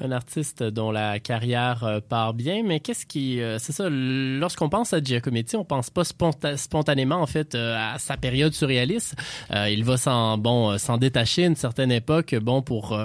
[0.00, 4.68] Un artiste dont la carrière euh, part bien, mais qu'est-ce qui, euh, c'est ça, lorsqu'on
[4.68, 9.14] pense à Giacometti, on pense pas sponta spontanément en fait euh, à sa période surréaliste.
[9.52, 12.98] Euh, il va s'en bon s'en détacher à une certaine époque, bon pour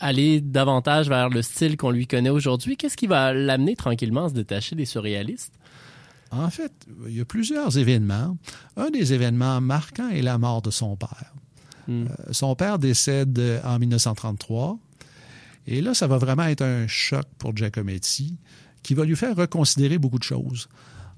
[0.00, 2.76] aller davantage vers le style qu'on lui connaît aujourd'hui.
[2.76, 5.54] Qu'est-ce qui va l'amener tranquillement à se détacher des surréalistes?
[6.30, 6.72] En fait,
[7.06, 8.36] il y a plusieurs événements.
[8.76, 11.32] Un des événements marquants est la mort de son père.
[11.88, 12.04] Mm.
[12.04, 14.78] Euh, son père décède en 1933.
[15.66, 18.36] Et là, ça va vraiment être un choc pour Giacometti
[18.82, 20.68] qui va lui faire reconsidérer beaucoup de choses.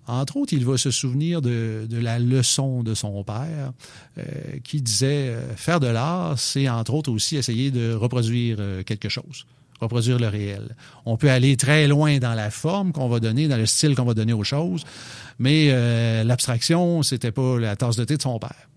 [0.06, 3.72] Entre autres, il va se souvenir de, la leçon de son père
[4.18, 4.24] euh,
[4.64, 9.08] qui disait euh, faire de l'art, c'est entre autres aussi essayer de reproduire euh, quelque
[9.08, 9.46] chose
[9.80, 10.76] reproduire le réel.
[11.06, 14.04] On peut aller très loin dans la forme qu'on va donner, dans le style qu'on
[14.04, 14.84] va donner aux choses,
[15.38, 18.68] mais euh, l'abstraction, c'était pas la tasse de thé de son père.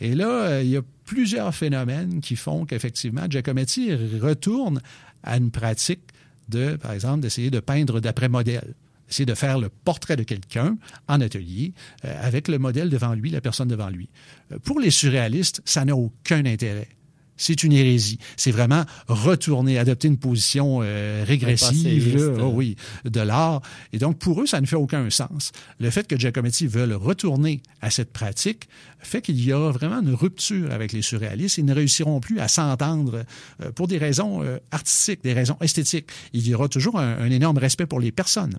[0.00, 4.80] Et là, euh, il y a plusieurs phénomènes qui font qu'effectivement, Giacometti retourne
[5.22, 6.02] à une pratique
[6.48, 8.74] de, par exemple, d'essayer de peindre d'après modèle.
[9.10, 10.76] Essayer de faire le portrait de quelqu'un
[11.08, 11.72] en atelier
[12.04, 14.08] euh, avec le modèle devant lui, la personne devant lui.
[14.52, 16.88] Euh, pour les surréalistes, ça n'a aucun intérêt
[17.38, 18.18] c'est une hérésie.
[18.36, 23.62] C'est vraiment retourner, adopter une position euh, régressive là, oh oui, de l'art.
[23.92, 25.52] Et donc, pour eux, ça ne fait aucun sens.
[25.80, 30.12] Le fait que Giacometti veuille retourner à cette pratique fait qu'il y aura vraiment une
[30.12, 31.58] rupture avec les surréalistes.
[31.58, 33.24] Ils ne réussiront plus à s'entendre
[33.62, 36.08] euh, pour des raisons euh, artistiques, des raisons esthétiques.
[36.32, 38.58] Il y aura toujours un, un énorme respect pour les personnes.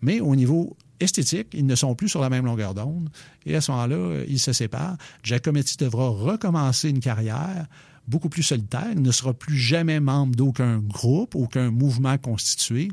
[0.00, 3.08] Mais au niveau esthétique, ils ne sont plus sur la même longueur d'onde.
[3.44, 4.96] Et à ce moment-là, ils se séparent.
[5.22, 7.66] Giacometti devra recommencer une carrière
[8.08, 12.88] beaucoup plus solitaire, il ne sera plus jamais membre d'aucun groupe, aucun mouvement constitué.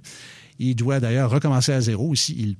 [0.59, 2.35] Il doit d'ailleurs recommencer à zéro aussi.
[2.37, 2.55] Il,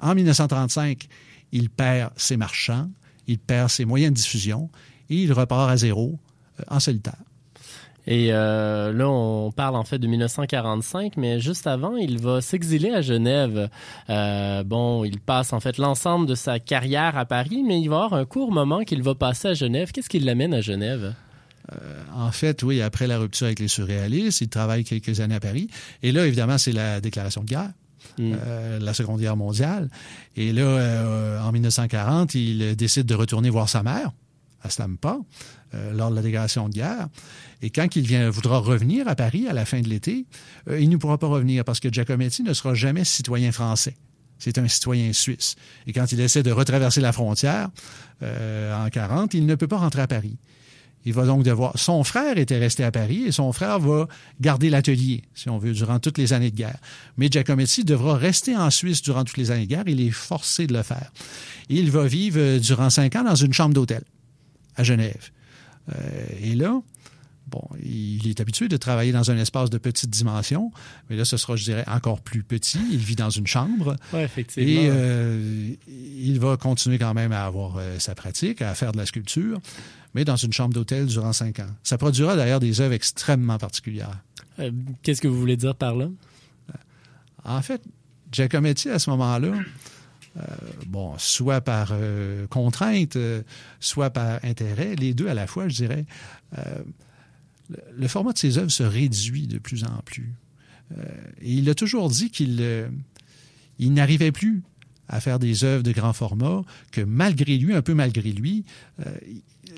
[0.00, 1.06] en 1935,
[1.52, 2.88] il perd ses marchands,
[3.26, 4.70] il perd ses moyens de diffusion
[5.10, 6.18] et il repart à zéro
[6.60, 7.16] euh, en solitaire.
[8.10, 12.90] Et euh, là, on parle en fait de 1945, mais juste avant, il va s'exiler
[12.90, 13.68] à Genève.
[14.08, 18.04] Euh, bon, il passe en fait l'ensemble de sa carrière à Paris, mais il va
[18.04, 19.92] avoir un court moment qu'il va passer à Genève.
[19.92, 21.14] Qu'est-ce qui l'amène à Genève?
[22.14, 25.68] En fait, oui, après la rupture avec les surréalistes, il travaille quelques années à Paris.
[26.02, 27.72] Et là, évidemment, c'est la déclaration de guerre.
[28.16, 28.32] Mm.
[28.46, 29.90] euh, la Seconde Guerre mondiale.
[30.36, 34.12] Et là, euh, en 1940, il décide de retourner voir sa mère
[34.62, 35.18] à Stampa
[35.74, 37.08] euh, lors de la déclaration de guerre.
[37.62, 40.26] Et quand il vient, voudra revenir à Paris à la fin de l'été,
[40.68, 43.94] euh, il ne pourra pas revenir parce que Giacometti ne sera jamais citoyen français.
[44.38, 45.56] C'est un citoyen suisse.
[45.86, 47.68] Et quand il essaie de retraverser la frontière
[48.22, 50.38] euh, en 40, il ne peut pas rentrer à Paris.
[51.08, 51.72] Il va donc devoir.
[51.78, 54.06] Son frère était resté à Paris et son frère va
[54.42, 56.76] garder l'atelier, si on veut, durant toutes les années de guerre.
[57.16, 59.84] Mais Giacometti devra rester en Suisse durant toutes les années de guerre.
[59.86, 61.10] Il est forcé de le faire.
[61.70, 64.02] Il va vivre euh, durant cinq ans dans une chambre d'hôtel
[64.76, 65.30] à Genève.
[65.88, 66.78] Euh, et là,
[67.50, 70.70] bon, il est habitué de travailler dans un espace de petite dimension,
[71.08, 72.80] mais là, ce sera, je dirais, encore plus petit.
[72.90, 73.96] Il vit dans une chambre.
[74.12, 74.68] Oui, effectivement.
[74.68, 78.98] Et euh, il va continuer quand même à avoir euh, sa pratique, à faire de
[78.98, 79.60] la sculpture,
[80.14, 81.70] mais dans une chambre d'hôtel durant cinq ans.
[81.82, 84.18] Ça produira d'ailleurs des œuvres extrêmement particulières.
[84.58, 84.70] Euh,
[85.02, 86.08] Qu'est-ce que vous voulez dire par là?
[87.44, 87.82] En fait,
[88.30, 89.52] Giacometti, à ce moment-là,
[90.36, 90.42] euh,
[90.86, 93.42] bon, soit par euh, contrainte, euh,
[93.80, 96.04] soit par intérêt, les deux à la fois, je dirais,
[97.68, 100.34] le, format de ses œuvres se réduit de plus en plus.
[100.96, 101.04] Euh,
[101.40, 102.88] et il a toujours dit qu'il euh,
[103.78, 104.62] n'arrivait plus
[105.08, 108.64] à faire des œuvres de grand format, que malgré lui, un peu malgré lui,
[109.00, 109.10] euh,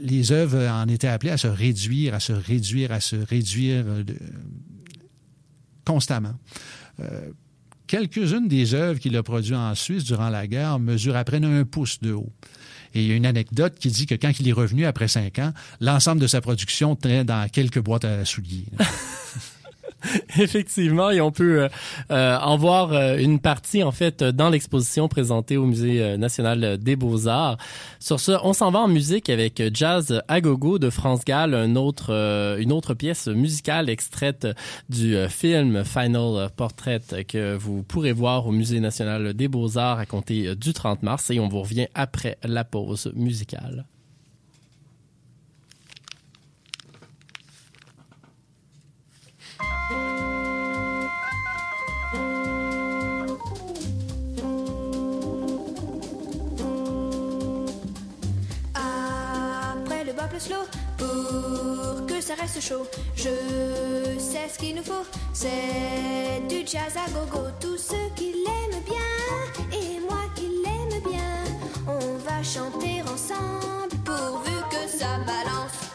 [0.01, 3.85] les œuvres en étaient appelées à se réduire, à se réduire, à se réduire
[5.85, 6.35] constamment.
[7.87, 11.65] Quelques-unes des œuvres qu'il a produites en Suisse durant la guerre mesurent à peine un
[11.65, 12.33] pouce de haut.
[12.95, 15.39] Et il y a une anecdote qui dit que quand il est revenu après cinq
[15.39, 18.67] ans, l'ensemble de sa production tenait dans quelques boîtes à souliers.
[20.39, 21.69] Effectivement, et on peut euh,
[22.11, 26.79] euh, en voir euh, une partie en fait dans l'exposition présentée au Musée euh, national
[26.79, 27.59] des Beaux-Arts.
[27.99, 32.13] Sur ce, on s'en va en musique avec Jazz à gogo de France Gall, autre,
[32.13, 34.47] euh, une autre pièce musicale extraite
[34.89, 40.07] du euh, film Final Portrait que vous pourrez voir au Musée national des Beaux-Arts à
[40.07, 43.85] compter euh, du 30 mars et on vous revient après la pause musicale.
[63.15, 65.05] Je sais ce qu'il nous faut.
[65.33, 67.47] C'est du jazz à gogo.
[67.61, 71.45] Tous ceux qui l'aiment bien et moi qui l'aime bien,
[71.87, 75.90] on va chanter ensemble pourvu que ça balance.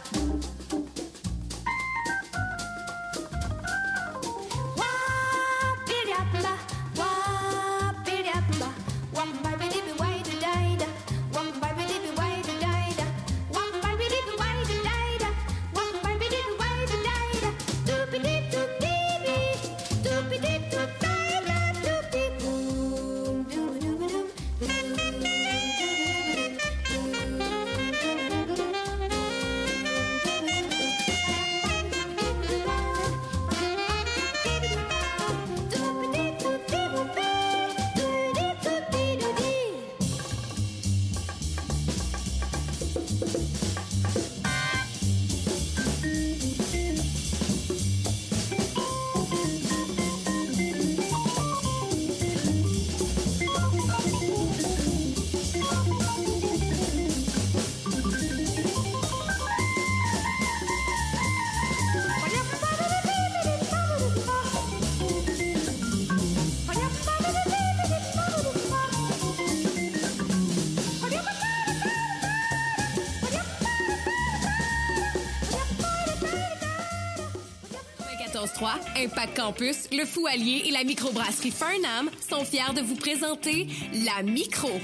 [78.63, 83.67] Impact Campus, le Fou Allier et la microbrasserie Farnham sont fiers de vous présenter
[84.05, 84.79] la Micro.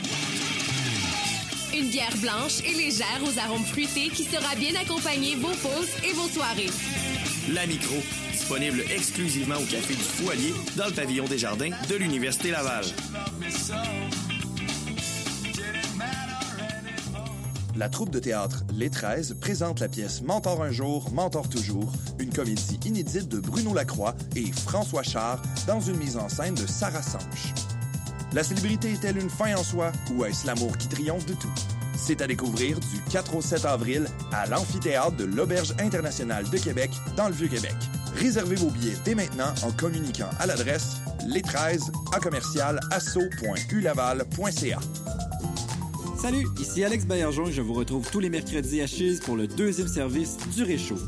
[1.73, 6.11] Une bière blanche et légère aux arômes fruités qui sera bien accompagner vos pauses et
[6.11, 6.69] vos soirées.
[7.53, 7.95] La Micro,
[8.31, 12.83] disponible exclusivement au Café du Foualier dans le pavillon des Jardins de l'Université Laval.
[17.75, 22.31] La troupe de théâtre Les 13 présente la pièce Mentor un jour, mentor toujours, une
[22.31, 27.01] comédie inédite de Bruno Lacroix et François Char dans une mise en scène de Sarah
[27.01, 27.53] Sanche.
[28.33, 31.51] La célébrité est-elle une fin en soi ou est-ce l'amour qui triomphe de tout?
[31.95, 36.91] C'est à découvrir du 4 au 7 avril à l'amphithéâtre de l'Auberge internationale de Québec
[37.15, 37.75] dans le Vieux-Québec.
[38.15, 44.79] Réservez vos billets dès maintenant en communiquant à l'adresse les 13 à commercial asso.ulaval.ca.
[46.21, 49.47] Salut, ici Alex Baillargeon et je vous retrouve tous les mercredis à Chise pour le
[49.47, 50.99] deuxième service du Réchaud.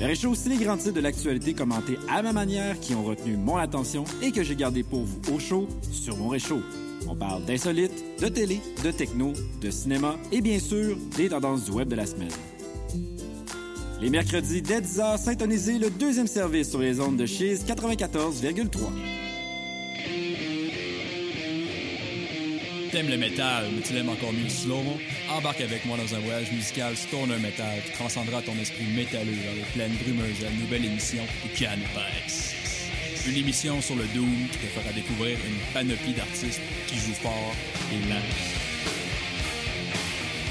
[0.00, 3.36] Le Réchaud, c'est les grands titres de l'actualité commentés à ma manière qui ont retenu
[3.36, 6.62] mon attention et que j'ai gardé pour vous au chaud sur mon Réchaud.
[7.08, 11.72] On parle d'insolites, de télé, de techno, de cinéma et bien sûr des tendances du
[11.72, 12.32] web de la semaine.
[14.00, 18.78] Les mercredis dès 10h, syntonisez le deuxième service sur les ondes de Chise 94,3.
[22.92, 24.82] T'aimes le métal, mais tu l'aimes encore mieux le slow
[25.30, 29.54] Embarque avec moi dans un voyage musical stoner metal qui transcendra ton esprit métalleux vers
[29.54, 31.22] les plaines brumeuses de la nouvelle émission
[31.56, 32.56] Canipex.
[33.28, 37.54] Une émission sur le Doom qui te fera découvrir une panoplie d'artistes qui jouent fort
[37.92, 38.22] et mal.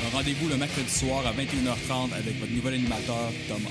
[0.07, 3.69] Un rendez-vous le mercredi soir à 21h30 avec votre nouvel animateur Thomas.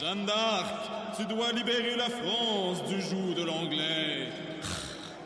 [0.00, 4.28] Jeanne d'Arc, tu dois libérer la France du joug de l'anglais.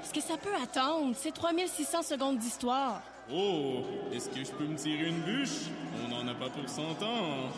[0.02, 1.14] Est-ce que ça peut attendre?
[1.16, 3.02] C'est 3600 secondes d'histoire.
[3.32, 5.66] Oh, est-ce que je peux me tirer une bûche?
[6.04, 7.50] On n'en a pas pour 100 ans.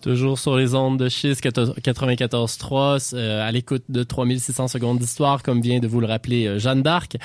[0.00, 5.60] Toujours sur les ondes de Chiz 94.3, euh, à l'écoute de 3600 secondes d'histoire, comme
[5.60, 7.16] vient de vous le rappeler euh, Jeanne d'Arc.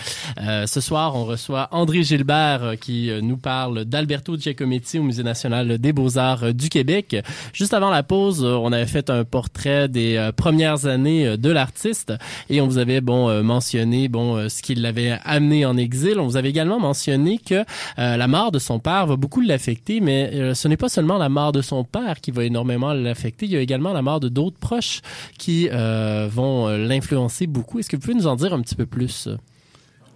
[0.41, 5.03] Euh, ce soir, on reçoit André Gilbert euh, qui euh, nous parle d'Alberto Giacometti au
[5.03, 7.15] Musée national des beaux-arts du Québec.
[7.53, 12.13] Juste avant la pause, on avait fait un portrait des premières années de l'artiste
[12.49, 16.19] et on vous avait bon mentionné bon ce qui l'avait amené en exil.
[16.19, 17.63] On vous avait également mentionné que
[17.97, 21.51] la mort de son père va beaucoup l'affecter, mais ce n'est pas seulement la mort
[21.51, 25.01] de son père qui va énormément Il y a également la mort de d'autres proches
[25.37, 27.79] qui euh, vont l'influencer beaucoup.
[27.79, 29.29] Est-ce que vous pouvez nous en dire un petit peu plus?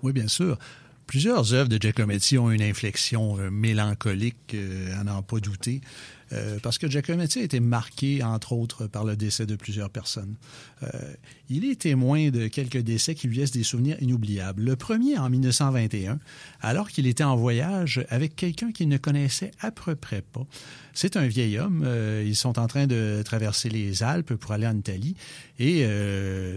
[0.04, 0.58] Oui, bien sûr.
[1.08, 5.80] Plusieurs œuvres de Giacometti ont une inflexion euh, mélancolique, euh, à n'en pas douter.
[6.34, 10.36] Euh, parce que Giacometti a été marqué, entre autres, par le décès de plusieurs personnes.
[10.84, 10.88] Euh,
[11.50, 14.64] il est témoin de quelques décès qui lui laissent des souvenirs inoubliables.
[14.64, 16.20] Le premier en 1921,
[16.62, 20.46] alors qu'il était en voyage avec quelqu'un qu'il ne connaissait à peu près pas.
[20.94, 21.84] C'est un vieil homme.
[21.86, 25.16] Euh, ils sont en train de traverser les Alpes pour aller en Italie.
[25.60, 25.88] Et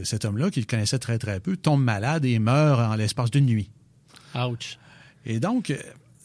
[0.04, 3.70] cet homme-là, qu'il connaissait très, très peu, tombe malade et meurt en l'espace d'une nuit.
[4.34, 4.78] Ouch.
[5.24, 5.72] Et donc,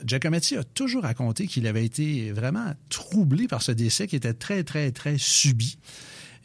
[0.06, 4.64] Giacometti a toujours raconté qu'il avait été vraiment troublé par ce décès qui était très,
[4.64, 5.78] très, très subi.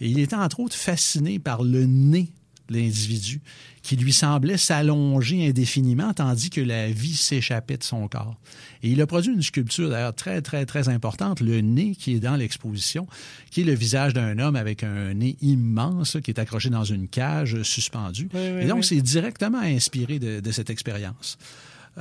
[0.01, 2.33] Et il était entre autres fasciné par le nez
[2.69, 3.43] de l'individu
[3.83, 8.37] qui lui semblait s'allonger indéfiniment tandis que la vie s'échappait de son corps.
[8.83, 12.21] Et il a produit une sculpture d'ailleurs très, très, très importante, le nez qui est
[12.21, 13.07] dans l'exposition,
[13.51, 17.09] qui est le visage d'un homme avec un nez immense qui est accroché dans une
[17.09, 18.29] cage suspendue.
[18.35, 18.85] Oui, oui, Et donc, oui.
[18.85, 21.39] c'est directement inspiré de, de cette expérience.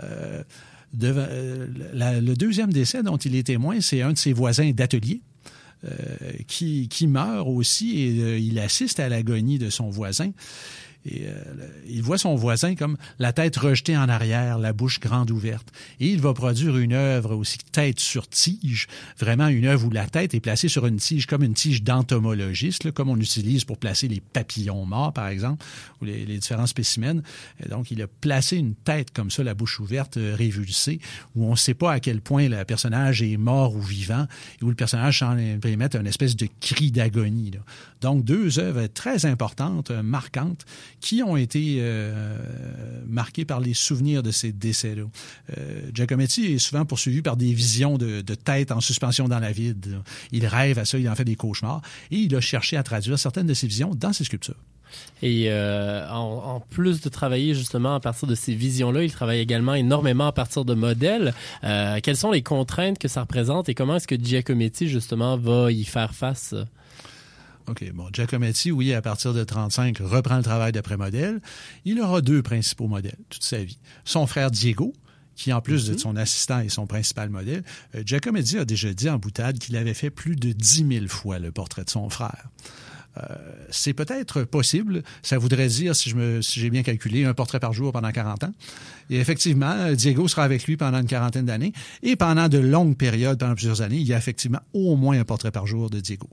[0.03, 0.43] Euh,
[1.03, 1.67] euh,
[2.21, 5.21] le deuxième décès dont il est témoin, c'est un de ses voisins d'atelier.
[5.85, 5.91] euh,
[6.47, 10.31] qui, qui meurt aussi et euh, il assiste à l'agonie de son voisin.
[11.07, 11.43] Euh,
[11.87, 15.71] il voit son voisin comme la tête rejetée en arrière, la bouche grande ouverte.
[15.99, 20.07] Et il va produire une œuvre aussi tête sur tige, vraiment une œuvre où la
[20.07, 24.07] tête est placée sur une tige comme une tige d'entomologiste, comme on utilise pour placer
[24.07, 25.65] les papillons morts, par exemple,
[26.01, 27.21] ou les, différents spécimens.
[27.63, 30.99] Et donc, il a placé une tête comme ça, la bouche ouverte, euh, révulsée,
[31.35, 34.27] où on ne sait pas à quel point le personnage est mort ou vivant,
[34.61, 37.51] et où le personnage semble émettre une espèce de cri d'agonie.
[38.01, 40.65] Donc, deux œuvres très importantes, euh, marquantes,
[41.01, 42.37] qui ont été euh,
[43.07, 45.03] marquées par les souvenirs de ces décès-là.
[45.57, 49.51] Euh, Giacometti est souvent poursuivi par des visions de, de tête en suspension dans la
[49.51, 49.99] vide.
[50.31, 53.19] Il rêve à ça, il en fait des cauchemars, et il a cherché à traduire
[53.19, 54.55] certaines de ces visions dans ses sculptures.
[55.21, 60.25] Et en, plus de travailler justement à partir de ces visions-là, il travaille également énormément
[60.25, 61.35] à partir de modèles.
[61.61, 65.83] Quelles sont les contraintes que ça représente et comment est-ce que Giacometti justement va y
[65.83, 66.55] faire face?
[67.69, 71.39] OK, bon, Giacometti, oui, à partir de 35, reprend le travail d'après modèle.
[71.85, 73.77] Il aura deux principaux modèles toute sa vie.
[74.05, 74.93] Son frère Diego,
[75.35, 77.63] qui en plus de son assistant est son principal modèle,
[77.93, 81.37] euh, Giacometti a déjà dit en boutade qu'il avait fait plus de 10 000 fois
[81.37, 82.49] le portrait de son frère.
[83.17, 83.35] Euh,
[83.69, 85.03] c'est peut-être possible.
[85.21, 88.11] Ça voudrait dire, si je me, si j'ai bien calculé, un portrait par jour pendant
[88.11, 88.53] 40 ans.
[89.11, 91.73] Et effectivement, euh, Diego sera avec lui pendant une quarantaine d'années.
[92.01, 95.25] Et pendant de longues périodes, pendant plusieurs années, il y a effectivement au moins un
[95.25, 96.29] portrait par jour de Diego.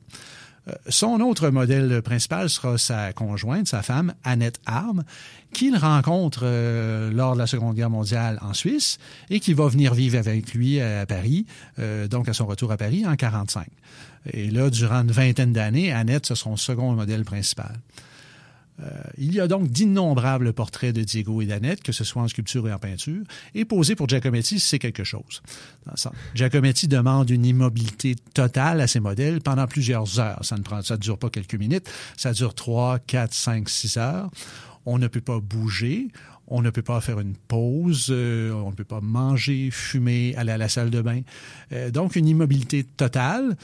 [0.68, 5.04] Euh, Son autre modèle principal sera sa conjointe, sa femme, Annette Arm,
[5.52, 8.98] qu'il rencontre euh, lors de la Seconde Guerre mondiale en Suisse
[9.30, 11.46] et qui va venir vivre avec lui à Paris,
[11.78, 13.66] euh, donc à son retour à Paris en 45.
[14.32, 17.76] Et là, durant une vingtaine d'années, Annette, c'est son second modèle principal.
[18.82, 22.28] Euh, il y a donc d'innombrables portraits de Diego et d'Annette, que ce soit en
[22.28, 23.24] sculpture et en peinture,
[23.54, 25.42] et poser pour Giacometti, c'est quelque chose.
[26.34, 30.44] Giacometti demande une immobilité totale à ses modèles pendant plusieurs heures.
[30.44, 34.30] Ça ne prend, ça dure pas quelques minutes, ça dure trois, quatre, cinq, six heures.
[34.84, 36.08] On ne peut pas bouger,
[36.46, 40.52] on ne peut pas faire une pause, euh, on ne peut pas manger, fumer, aller
[40.52, 41.22] à la salle de bain.
[41.72, 43.56] Euh, donc, une immobilité totale.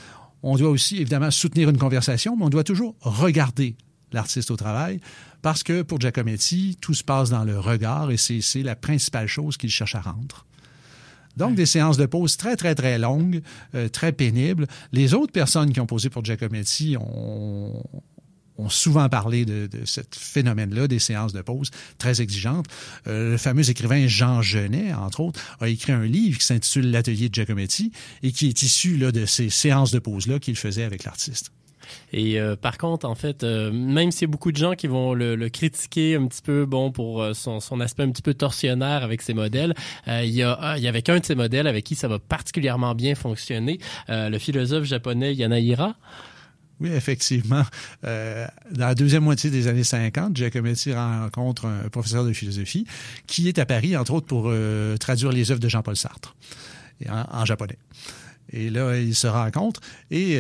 [0.43, 3.77] On doit aussi, évidemment, soutenir une conversation, mais on doit toujours regarder
[4.15, 5.01] l'artiste au travail,
[5.43, 9.57] parce que pour Giacometti, tout se passe dans le regard et c'est la principale chose
[9.57, 10.47] qu'il cherche à rendre.
[11.37, 13.41] Donc, des séances de pause très, très, très longues,
[13.75, 14.67] euh, très pénibles.
[14.93, 17.83] Les autres personnes qui ont posé pour Giacometti ont,
[18.59, 22.67] ont souvent parlé de, de ce phénomène-là, des séances de pause très exigeantes.
[23.07, 27.29] Euh, le fameux écrivain Jean Genet, entre autres, a écrit un livre qui s'intitule L'atelier
[27.29, 27.93] de Giacometti
[28.23, 31.51] et qui est issu là, de ces séances de pause-là qu'il faisait avec l'artiste.
[32.13, 34.87] Et euh, par contre, en fait, euh, même s'il y a beaucoup de gens qui
[34.87, 39.03] vont le, critiquer un petit peu, bon, pour euh, son, aspect un petit peu torsionnaire
[39.03, 39.75] avec ses modèles,
[40.07, 42.95] il y a, il y avait qu'un de ses modèles avec qui ça va particulièrement
[42.95, 43.79] bien fonctionner,
[44.09, 45.97] le philosophe japonais Yanahira.
[46.81, 47.63] Oui, effectivement.
[48.03, 52.87] Dans la deuxième moitié des années 50, Giacometti rencontre un professeur de philosophie
[53.27, 54.53] qui est à Paris, entre autres, pour
[54.99, 56.37] traduire les œuvres de Jean-Paul Sartre
[57.09, 57.79] en, japonais.
[58.53, 59.81] Et là, ils se rencontrent
[60.11, 60.39] et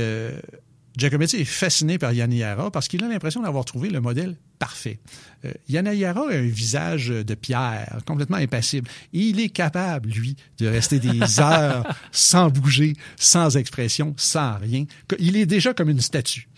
[0.97, 5.01] Giacometti est fasciné par Yanayara parce qu'il a l'impression d'avoir trouvé le modèle parfait.
[5.45, 8.88] Euh, Yanayara a un visage de pierre, complètement impassible.
[9.12, 14.84] Et il est capable, lui, de rester des heures sans bouger, sans expression, sans rien.
[15.18, 16.49] Il est déjà comme une statue.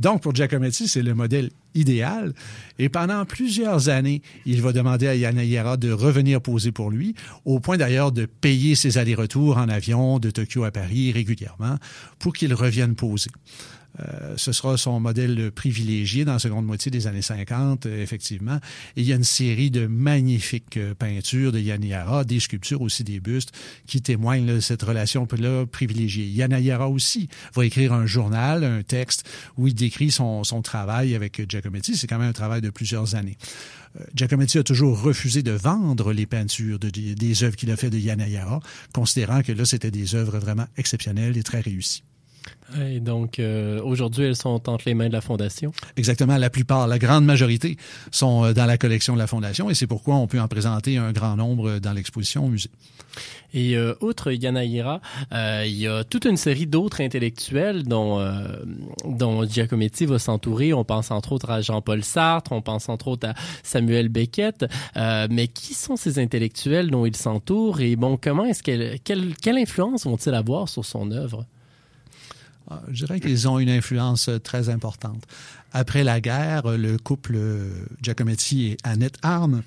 [0.00, 2.32] Donc, pour Giacometti, c'est le modèle idéal.
[2.78, 7.60] Et pendant plusieurs années, il va demander à Yanayara de revenir poser pour lui, au
[7.60, 11.76] point d'ailleurs de payer ses allers-retours en avion de Tokyo à Paris régulièrement
[12.18, 13.30] pour qu'il revienne poser.
[14.00, 18.58] Euh, ce sera son modèle privilégié dans la seconde moitié des années 50, euh, effectivement.
[18.96, 23.04] Et il y a une série de magnifiques euh, peintures de Yanayara, des sculptures aussi,
[23.04, 23.52] des bustes,
[23.86, 26.26] qui témoignent de cette relation-là privilégiée.
[26.26, 31.48] Yanayara aussi va écrire un journal, un texte, où il décrit son, son travail avec
[31.48, 31.96] Giacometti.
[31.96, 33.36] C'est quand même un travail de plusieurs années.
[34.14, 37.98] Giacometti a toujours refusé de vendre les peintures de, des œuvres qu'il a fait de
[37.98, 38.60] Yanayara,
[38.92, 42.04] considérant que là, c'était des œuvres vraiment exceptionnelles et très réussies.
[42.80, 45.72] Et donc, euh, aujourd'hui, elles sont entre les mains de la Fondation.
[45.96, 46.36] Exactement.
[46.36, 47.78] La plupart, la grande majorité
[48.10, 50.98] sont euh, dans la collection de la Fondation et c'est pourquoi on peut en présenter
[50.98, 52.70] un grand nombre dans l'exposition au musée.
[53.54, 55.00] Et euh, outre Yanahira,
[55.32, 58.42] euh, il y a toute une série d'autres intellectuels dont, euh,
[59.06, 60.74] dont Giacometti va s'entourer.
[60.74, 64.66] On pense entre autres à Jean-Paul Sartre, on pense entre autres à Samuel Beckett.
[64.96, 69.34] Euh, mais qui sont ces intellectuels dont il s'entoure et bon, comment est-ce qu'elle, quelle,
[69.36, 71.46] quelle influence vont-ils avoir sur son œuvre?
[72.70, 75.24] Ah, je dirais qu'ils ont une influence très importante.
[75.72, 77.38] Après la guerre, le couple
[78.02, 79.62] Giacometti et Annette Arne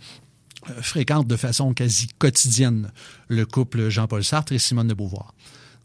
[0.82, 2.91] fréquente de façon quasi quotidienne
[3.28, 5.34] le couple Jean-Paul Sartre et Simone de Beauvoir.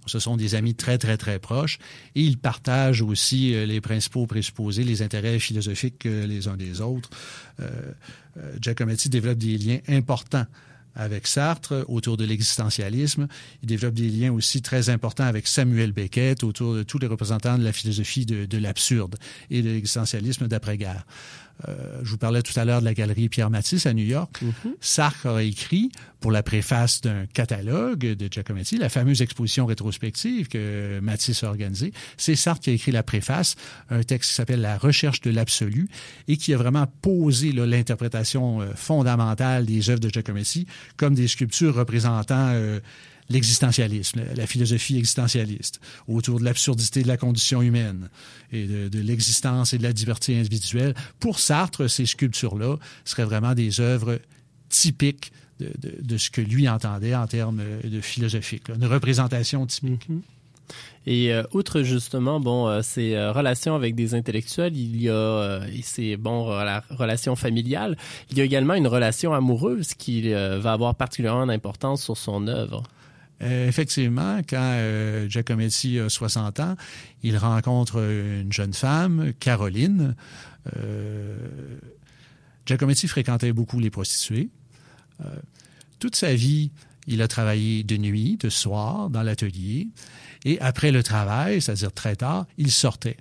[0.04, 1.78] Ce sont des amis très, très, très proches
[2.14, 7.10] et ils partagent aussi les principaux présupposés, les intérêts philosophiques les uns des autres.
[7.60, 7.92] Euh,
[8.60, 10.46] Giacometti développe des liens importants
[10.96, 13.28] avec Sartre autour de l'existentialisme.
[13.62, 17.58] Il développe des liens aussi très importants avec Samuel Beckett autour de tous les représentants
[17.58, 19.16] de la philosophie de, de l'absurde
[19.50, 21.04] et de l'existentialisme d'après-guerre.
[21.68, 24.42] Euh, je vous parlais tout à l'heure de la galerie Pierre Matisse à New York.
[24.42, 24.74] Mm -hmm.
[24.80, 25.90] Sartre a écrit
[26.20, 31.92] pour la préface d'un catalogue de Giacometti, la fameuse exposition rétrospective que Matisse a organisée.
[32.16, 33.56] C'est Sartre qui a écrit la préface,
[33.90, 35.88] un texte qui s'appelle La recherche de l'absolu
[36.28, 41.74] et qui a vraiment posé l'interprétation euh, fondamentale des œuvres de Giacometti comme des sculptures
[41.74, 42.80] représentant euh,
[43.28, 48.08] l'existentialisme, la philosophie existentialiste, autour de l'absurdité de la condition humaine
[48.52, 50.94] et de, l'existence et de la liberté individuelle.
[51.20, 54.20] Pour Sartre, ces sculptures-là seraient vraiment des œuvres
[54.68, 55.72] typiques de,
[56.02, 60.08] de, ce que lui entendait en termes de philosophique, là, une représentation typique.
[60.08, 60.22] Mm -hmm.
[61.06, 65.12] Et euh, outre justement bon euh, ces euh, relations avec des intellectuels, il y a
[65.12, 67.96] euh, ces bon la relation familiale,
[68.30, 72.48] il y a également une relation amoureuse qui euh, va avoir particulièrement d'importance sur son
[72.48, 72.82] œuvre.
[73.42, 76.76] Euh, effectivement, quand euh, Giacometti a 60 ans,
[77.22, 80.14] il rencontre une jeune femme, Caroline.
[80.76, 81.36] Euh,
[82.64, 84.48] Giacometti fréquentait beaucoup les prostituées.
[85.98, 86.70] toute sa vie,
[87.06, 89.88] il a travaillé de nuit, de soir, dans l'atelier.
[90.44, 93.16] Et après le travail, c'est-à-dire très tard, il sortait.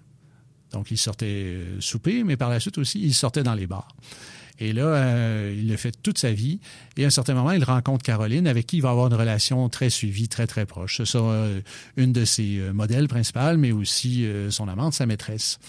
[0.72, 3.96] Donc, il sortait souper, mais par la suite aussi, il sortait dans les bars.
[4.60, 6.60] Et là, euh, il le fait toute sa vie.
[6.98, 9.68] Et à un certain moment, il rencontre Caroline, avec qui il va avoir une relation
[9.70, 10.98] très suivie, très, très proche.
[10.98, 11.62] Ce sera euh,
[11.98, 15.60] une de ses euh, modèles principales, mais aussi euh, son amante, sa maîtresse.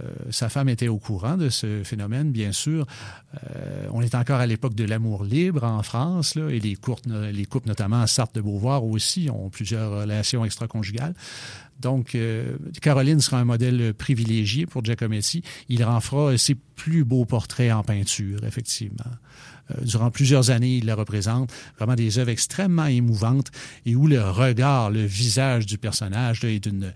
[0.00, 2.86] Euh, sa femme était au courant de ce phénomène, bien sûr.
[3.34, 7.44] Euh, on est encore à l'époque de l'amour libre en France, et les, couples, les
[7.44, 11.14] couples, notamment Sartre de Beauvoir aussi, ont plusieurs relations extra-conjugales.
[11.80, 15.42] Donc, euh, Caroline sera un modèle privilégié pour Giacometti.
[15.68, 19.10] Il en fera ses plus beaux portraits en peinture, effectivement.
[19.70, 21.50] Euh, durant plusieurs années, il la représente.
[21.78, 23.50] Vraiment des œuvres extrêmement émouvantes
[23.86, 26.92] et où le regard, le visage du personnage est d'une,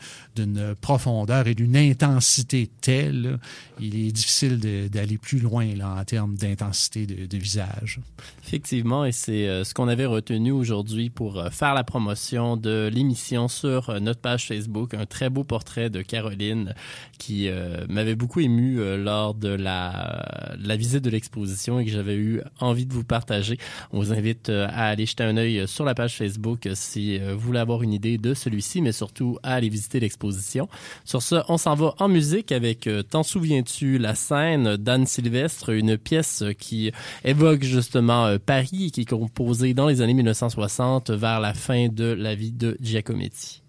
[0.80, 3.38] profondeur et d'une intensité telle,
[3.80, 4.58] il est difficile
[4.90, 8.00] d'aller plus loin là, en termes d'intensité de, visage.
[8.46, 12.88] Effectivement, et c'est euh, ce qu'on avait retenu aujourd'hui pour euh, faire la promotion de
[12.92, 14.94] l'émission sur notre page Facebook.
[14.94, 16.74] Un très beau portrait de Caroline
[17.18, 17.48] qui
[17.88, 22.86] m'avait beaucoup ému lors de la, la visite de l'exposition et que j'avais eu envie
[22.86, 23.58] de vous partager.
[23.92, 27.18] On vous invite euh, à aller jeter un œil sur la page Facebook euh, si
[27.18, 30.68] euh, vous voulez avoir une idée de celui-ci, mais surtout à aller visiter l'exposition.
[31.04, 35.70] Sur ce, on s'en va en musique avec euh, T'en souviens-tu, la scène d'Anne Sylvestre,
[35.70, 36.90] une pièce euh, qui
[37.24, 41.88] évoque justement euh, Paris et qui est composée dans les années 1960 vers la fin
[41.88, 43.63] de la vie de Giacometti.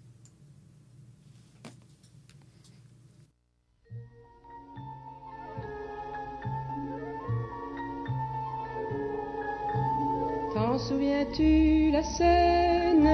[10.56, 13.10] T'en souviens-tu la scène?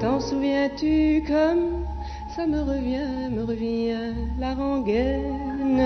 [0.00, 1.84] T'en souviens-tu comme
[2.34, 5.78] ça me revient, me revient la rengaine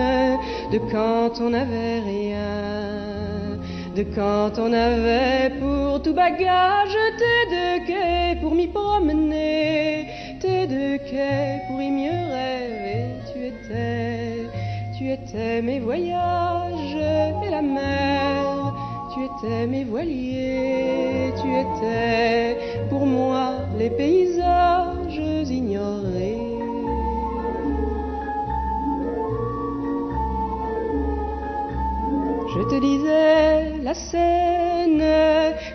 [0.72, 3.58] de quand on n'avait rien,
[3.94, 10.06] de quand on avait pour tout bagage tes deux quais pour m'y promener,
[10.40, 13.08] tes deux quais pour y mieux rêver.
[13.30, 14.48] Tu étais,
[14.96, 16.96] tu étais mes voyages
[17.46, 18.08] et la mer.
[19.18, 22.56] Tu étais mes voiliers, tu étais
[22.88, 26.38] pour moi les paysages ignorés.
[32.54, 35.04] Je te disais la scène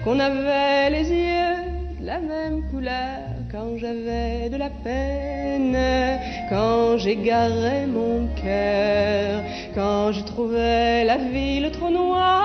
[0.06, 5.78] qu'on avait les yeux de la même couleur quand j'avais de la peine,
[6.50, 9.42] quand j'égarais mon cœur,
[9.76, 12.43] quand je trouvais la ville trop noire,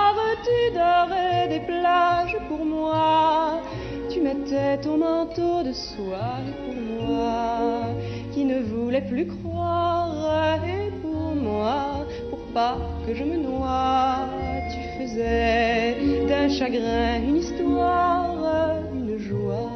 [4.49, 7.93] Mettais ton manteau de soie pour moi,
[8.33, 14.27] qui ne voulait plus croire, et pour moi, pour pas que je me noie,
[14.73, 15.97] tu faisais
[16.27, 19.71] d'un chagrin une histoire, une joie.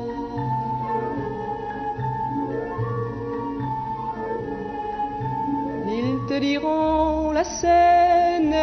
[5.87, 8.55] Ils te diront la scène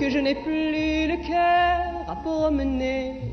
[0.00, 3.23] que je n'ai plus le cœur à promener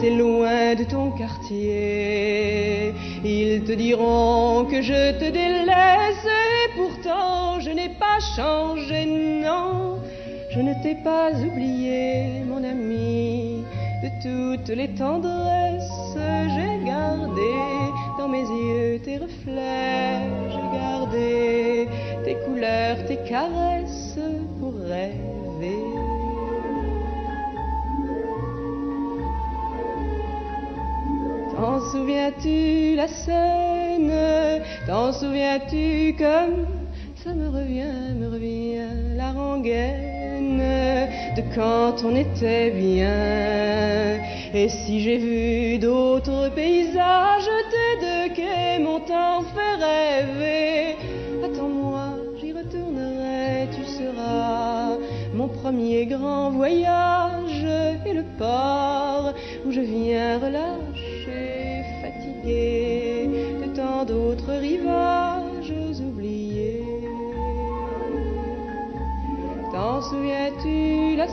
[0.00, 2.94] c'est loin de ton quartier.
[3.24, 9.04] Ils te diront que je te délaisse et pourtant je n'ai pas changé,
[9.44, 9.98] non.
[10.50, 13.64] Je ne t'ai pas oublié, mon ami.
[14.02, 16.16] De toutes les tendresses,
[16.54, 17.52] j'ai gardé
[18.16, 21.88] dans mes yeux tes reflets, j'ai gardé
[22.24, 24.18] tes couleurs, tes caresses
[24.60, 25.97] pour rêver.
[31.68, 34.10] T'en souviens-tu la scène?
[34.86, 36.66] T'en souviens-tu comme
[37.22, 40.62] ça me revient, me revient la rengaine
[41.36, 44.16] de quand on était bien?
[44.54, 50.96] Et si j'ai vu d'autres paysages, tes deux quais m'ont tant fait rêver.
[51.44, 54.96] Attends-moi, j'y retournerai, tu seras
[55.34, 57.66] mon premier grand voyage
[58.06, 59.34] et le port
[59.66, 60.87] où je viens relâcher,
[62.48, 66.82] de tant d'autres rivages oubliés.
[69.72, 71.28] T'en souviens-tu la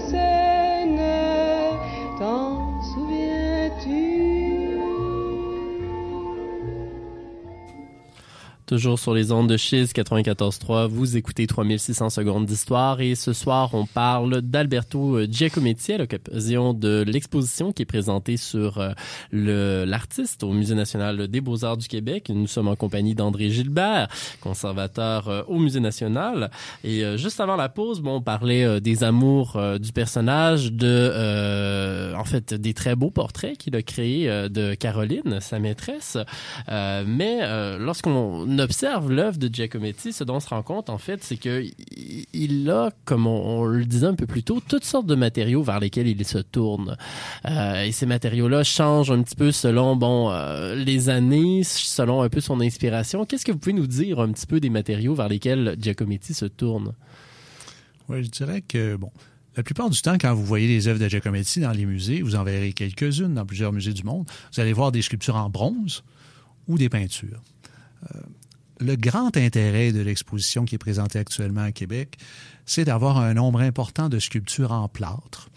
[8.65, 13.75] Toujours sur les ondes de Chiz 94.3, vous écoutez 3600 secondes d'histoire et ce soir,
[13.75, 20.51] on parle d'Alberto Giacometti à l'occasion de l'exposition qui est présentée sur euh, l'artiste au
[20.51, 22.31] Musée national des beaux-arts du Québec.
[22.33, 24.07] Nous sommes en compagnie d'André Gilbert,
[24.41, 26.49] conservateur euh, au Musée national.
[26.83, 30.71] Et euh, juste avant la pause, bon, on parlait euh, des amours euh, du personnage,
[30.71, 35.59] de, euh, en fait, des très beaux portraits qu'il a créés euh, de Caroline, sa
[35.59, 36.17] maîtresse.
[36.69, 40.97] Euh, mais euh, lorsqu'on observe l'œuvre de Giacometti, ce dont on se rend compte, en
[40.97, 41.63] fait, c'est que
[42.33, 45.63] il a, comme on, on, le disait un peu plus tôt, toutes sortes de matériaux
[45.63, 46.97] vers lesquels il se tourne.
[47.45, 52.29] Euh, et ces matériaux-là changent un petit peu selon, bon, euh, les années, selon un
[52.29, 53.25] peu son inspiration.
[53.25, 56.45] Qu'est-ce que vous pouvez nous dire un petit peu des matériaux vers lesquels Giacometti se
[56.45, 56.93] tourne?
[58.09, 59.11] Oui, je dirais que, bon,
[59.55, 62.35] la plupart du temps, quand vous voyez les œuvres de Giacometti dans les musées, vous
[62.35, 66.03] en verrez quelques-unes dans plusieurs musées du monde, vous allez voir des sculptures en bronze
[66.67, 67.41] ou des peintures.
[68.03, 68.19] Euh,
[68.79, 72.17] le grand intérêt de l'exposition qui est présentée actuellement à Québec,
[72.65, 75.49] c'est d'avoir un nombre important de sculptures en plâtre.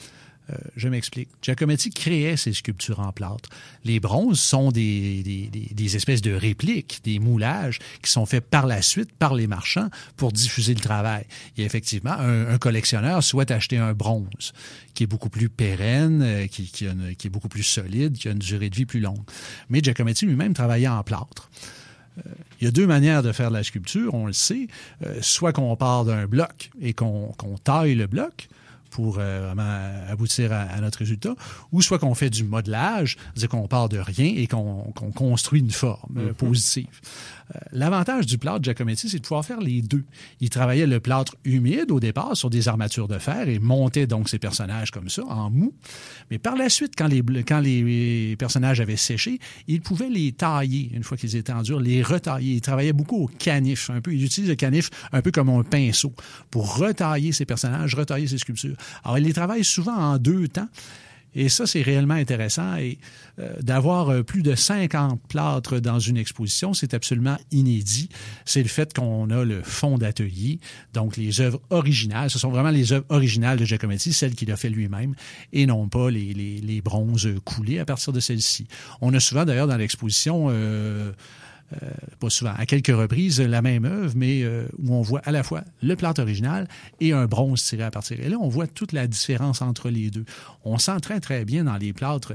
[0.51, 1.29] Euh, je m'explique.
[1.43, 3.51] Giacometti créait ces sculptures en plâtre.
[3.85, 8.66] Les bronzes sont des, des, des, espèces de répliques, des moulages qui sont faits par
[8.66, 11.27] la suite par les marchands pour diffuser le travail.
[11.59, 14.53] Et effectivement, un, collectionneur souhaite acheter un bronze
[14.95, 16.87] qui est beaucoup plus pérenne, euh, qui, qui,
[17.19, 19.23] qui, est beaucoup plus solide, qui a une durée de vie plus longue.
[19.69, 21.51] Mais Giacometti lui-même travaillait en plâtre.
[22.19, 24.69] Euh, il y a deux manières de faire de la sculpture, on le sait.
[25.07, 28.49] Euh, soit qu'on part d'un bloc et qu'on qu taille le bloc,
[28.91, 31.35] pour euh, vraiment aboutir à, à, notre résultat,
[31.73, 35.61] ou soit qu'on fait du modelage, c'est-à-dire qu'on part de rien et qu'on qu construit
[35.61, 36.33] une forme mm -hmm.
[36.35, 37.01] positive.
[37.55, 40.05] Euh, L'avantage du plâtre Giacometti, c'est de pouvoir faire les deux.
[40.41, 44.29] Il travaillait le plâtre humide au départ sur des armatures de fer et montait donc
[44.29, 45.73] ses personnages comme ça, en mou.
[46.31, 51.17] Mais par la suite, quand les, personnages avaient séché, il pouvait les tailler, une fois
[51.17, 52.55] qu'ils étaient en dur, les retailler.
[52.55, 54.13] Il travaillait beaucoup au canif, un peu.
[54.13, 56.13] Il utilise le canif un peu comme un pinceau
[56.51, 58.77] pour retailler ses personnages, retailler ses sculptures.
[59.05, 60.69] Alors, il les travaille souvent en deux temps.
[61.39, 62.76] Et ça, c'est réellement intéressant.
[62.78, 62.99] Et
[63.39, 68.09] euh, d'avoir euh, plus de 50 plâtres dans une exposition, c'est absolument inédit.
[68.45, 70.59] C'est le fait qu'on a le fond d'atelier,
[70.95, 72.28] donc les œuvres originales.
[72.28, 75.14] Ce sont vraiment les œuvres originales de Giacometti, celles qu'il a fait lui-même,
[75.53, 78.66] et non pas les, les, les, bronzes coulés à partir de celles-ci.
[79.01, 80.49] On a souvent, d'ailleurs, dans l'exposition...
[80.51, 81.12] Euh,
[82.19, 85.43] pas souvent, à quelques reprises, la même œuvre, mais euh, où on voit à la
[85.43, 86.69] fois le plâtre original
[87.01, 88.19] et un bronze tiré à partir.
[88.21, 90.25] Et là, on voit toute la différence entre les deux.
[90.64, 92.35] On sent très, très bien dans les plâtres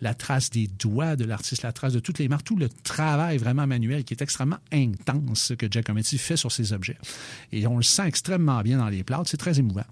[0.00, 3.38] la trace des doigts de l'artiste, la trace de toutes les marques, tout le travail
[3.38, 6.98] vraiment manuel qui est extrêmement intense que Giacometti fait sur ses objets.
[7.52, 9.84] Et on le sent extrêmement bien dans les plâtres, c'est très émouvant.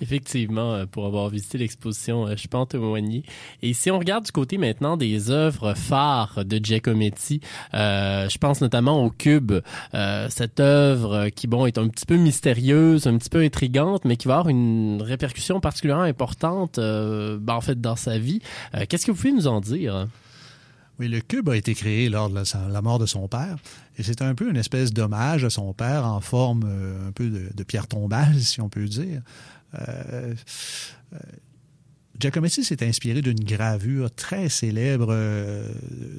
[0.00, 3.24] Effectivement, euh, pour avoir visité l'exposition, je peux en témoigner.
[3.62, 7.40] Et si on regarde du côté maintenant des œuvres phares de Giacometti,
[7.74, 9.52] euh, je pense notamment au cube,
[9.94, 14.16] euh, cette œuvre qui bon est un petit peu mystérieuse, un petit peu intrigante, mais
[14.16, 18.40] qui va avoir une répercussion particulièrement importante, ben, en fait, dans sa vie.
[18.88, 20.08] Qu'est-ce que vous pouvez nous en dire?
[20.98, 22.42] Oui, le cube a été créé lors de
[22.72, 23.56] la, mort de son père.
[23.98, 26.64] Et c'est un peu une espèce d'hommage à son père en forme
[27.06, 29.22] un peu de, pierre tombale, si on peut dire.
[29.78, 30.34] Euh,
[31.12, 31.18] euh,
[32.18, 35.68] Giacometti s'est inspiré d'une gravure très célèbre euh,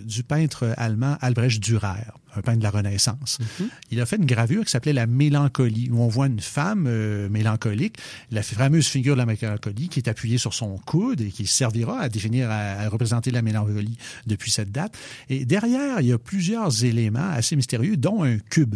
[0.03, 3.39] du peintre allemand Albrecht Dürer, un peintre de la Renaissance.
[3.39, 3.69] Mm -hmm.
[3.91, 7.29] Il a fait une gravure qui s'appelait La Mélancolie, où on voit une femme euh,
[7.29, 7.97] mélancolique,
[8.31, 11.99] la fameuse figure de la mélancolie qui est appuyée sur son coude et qui servira
[11.99, 13.97] à définir, à, à représenter la mélancolie
[14.27, 14.95] depuis cette date.
[15.29, 18.75] Et derrière, il y a plusieurs éléments assez mystérieux, dont un cube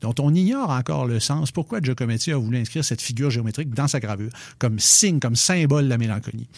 [0.00, 1.52] dont on ignore encore le sens.
[1.52, 5.84] Pourquoi Giacometti a voulu inscrire cette figure géométrique dans sa gravure, comme signe, comme symbole
[5.84, 6.48] de la mélancolie?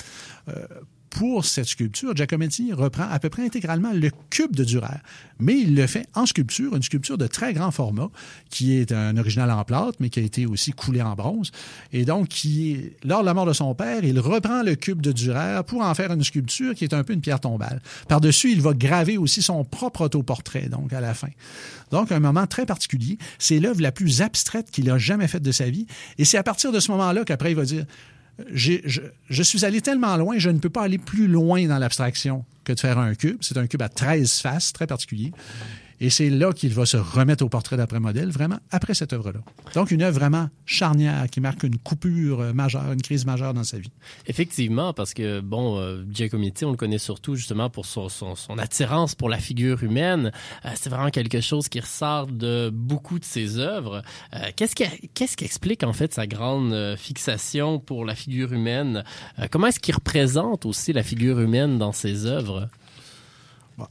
[0.49, 0.66] Euh,
[1.12, 4.96] pour cette sculpture, Giacometti reprend à peu près intégralement le cube de Dürer,
[5.38, 8.08] mais il le fait en sculpture, une sculpture de très grand format,
[8.48, 11.52] qui est un original en plâtre, mais qui a été aussi coulé en bronze.
[11.92, 15.12] Et donc, qui, lors de la mort de son père, il reprend le cube de
[15.12, 17.82] Dürer pour en faire une sculpture qui est un peu une pierre tombale.
[18.08, 21.28] Par-dessus, il va graver aussi son propre autoportrait, donc à la fin.
[21.90, 23.18] Donc, un moment très particulier.
[23.38, 25.86] C'est l'œuvre la plus abstraite qu'il a jamais faite de sa vie.
[26.16, 27.84] Et c'est à partir de ce moment-là qu'après, il va dire
[28.52, 32.72] je, suis allé tellement loin, je ne peux pas aller plus loin dans l'abstraction que
[32.72, 33.38] de faire un cube.
[33.40, 35.32] C'est un cube à 13 faces, très particulier.
[36.03, 39.38] Et c'est là qu'il va se remettre au portrait d'après-modèle, vraiment après cette œuvre-là.
[39.76, 43.78] Donc, une œuvre vraiment charnière qui marque une coupure majeure, une crise majeure dans sa
[43.78, 43.92] vie.
[44.26, 48.09] Effectivement, parce que, bon, euh, Giacometti, on le connaît surtout justement pour son,
[48.59, 50.32] attirance pour la figure humaine.
[50.64, 54.03] Euh, c'est vraiment quelque chose qui ressort de beaucoup de ses œuvres.
[54.34, 54.74] Euh, qu'est-ce
[55.36, 59.05] qui explique, en fait, sa grande fixation pour la figure humaine?
[59.53, 62.68] comment est-ce qu'il représente aussi la figure humaine dans ses œuvres?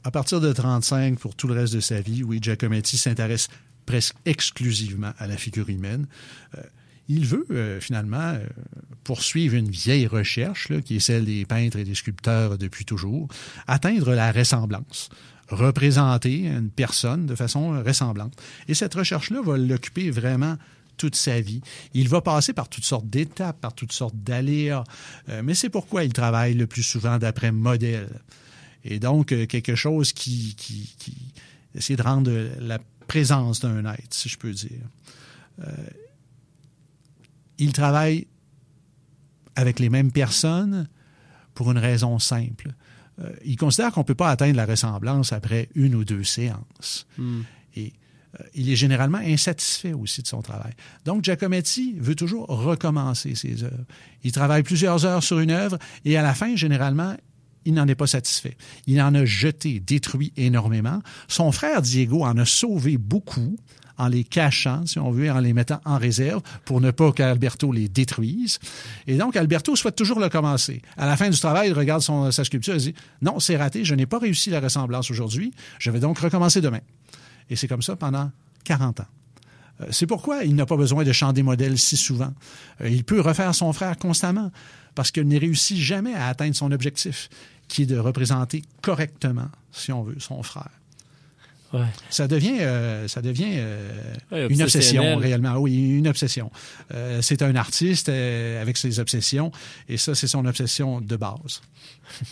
[0.04, 3.48] À partir de 35, pour tout le reste de sa vie, oui, Giacometti s'intéresse
[3.86, 6.06] presque exclusivement à la figure humaine.
[6.56, 6.62] Euh,
[7.08, 8.46] il veut euh, finalement euh,
[9.04, 13.28] poursuivre une vieille recherche, qui est celle des peintres et des sculpteurs depuis toujours,
[13.66, 15.08] atteindre la ressemblance
[15.48, 18.32] représenter une personne de façon ressemblante.
[18.68, 20.56] Et cette recherche-là va l'occuper vraiment
[20.96, 21.60] toute sa vie.
[21.92, 24.84] Il va passer par toutes sortes d'étapes, par toutes sortes d'aléas,
[25.42, 28.08] mais c'est pourquoi il travaille le plus souvent d'après modèle.
[28.84, 31.32] Et donc, quelque chose qui, qui, qui
[31.74, 34.80] essaie de rendre la présence d'un être, si je peux dire.
[35.60, 35.70] Euh,
[37.58, 38.26] il travaille
[39.54, 40.88] avec les mêmes personnes
[41.54, 42.72] pour une raison simple.
[43.20, 47.06] Euh, il considère qu'on ne peut pas atteindre la ressemblance après une ou deux séances.
[47.18, 47.42] Hmm.
[47.76, 47.92] Et
[48.40, 50.72] euh, il est généralement insatisfait aussi de son travail.
[51.04, 53.84] Donc, Giacometti veut toujours recommencer ses œuvres.
[54.24, 57.14] Il travaille plusieurs heures sur une œuvre et à la fin, généralement,
[57.64, 58.56] il n'en est pas satisfait.
[58.86, 61.00] Il en a jeté, détruit énormément.
[61.28, 63.56] Son frère Diego en a sauvé beaucoup
[63.98, 67.72] en les cachant, si on veut, en les mettant en réserve pour ne pas qu'Alberto
[67.72, 68.58] les détruise.
[69.06, 70.82] Et donc, Alberto souhaite toujours le commencer.
[70.96, 73.84] À la fin du travail, il regarde son, sa sculpture et dit Non, c'est raté,
[73.84, 76.80] je n'ai pas réussi la ressemblance aujourd'hui, je vais donc recommencer demain.
[77.50, 78.30] Et c'est comme ça pendant
[78.64, 79.06] 40 ans.
[79.80, 82.32] Euh, C'est pourquoi il n'a pas besoin de changer modèles si souvent.
[82.80, 84.50] Euh, Il peut refaire son frère constamment
[84.94, 87.28] parce qu'il ne réussit jamais à atteindre son objectif,
[87.68, 90.70] qui est de représenter correctement, si on veut, son frère.
[91.72, 91.86] Ouais.
[92.10, 95.56] Ça devient, euh, ça devient euh, Ouais, une obsession réellement.
[95.56, 96.50] Oui, une obsession.
[96.92, 99.52] Euh, c'est un artiste avec ses obsessions,
[99.88, 101.62] et ça, c'est son obsession de base.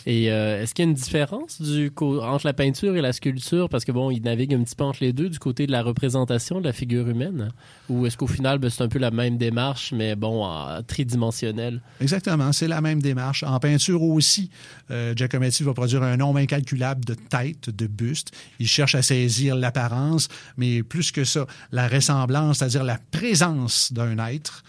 [0.05, 3.69] Et euh, est-ce qu'il y a une différence du entre la peinture et la sculpture?
[3.69, 5.83] Parce que bon, il navigue un petit peu entre les deux du côté de la
[5.83, 7.49] représentation de la figure humaine.
[7.89, 11.81] Ou est-ce qu'au final, ben, c'est un peu la même démarche, mais bon, en tridimensionnelle?
[11.99, 13.43] Exactement, c'est la même démarche.
[13.43, 14.49] En peinture aussi,
[14.89, 18.31] euh, Giacometti va produire un nombre incalculable de têtes, de bustes.
[18.59, 20.27] Il cherche à saisir l'apparence,
[20.57, 24.63] mais plus que ça, la ressemblance, c'est-à-dire la présence d'un être.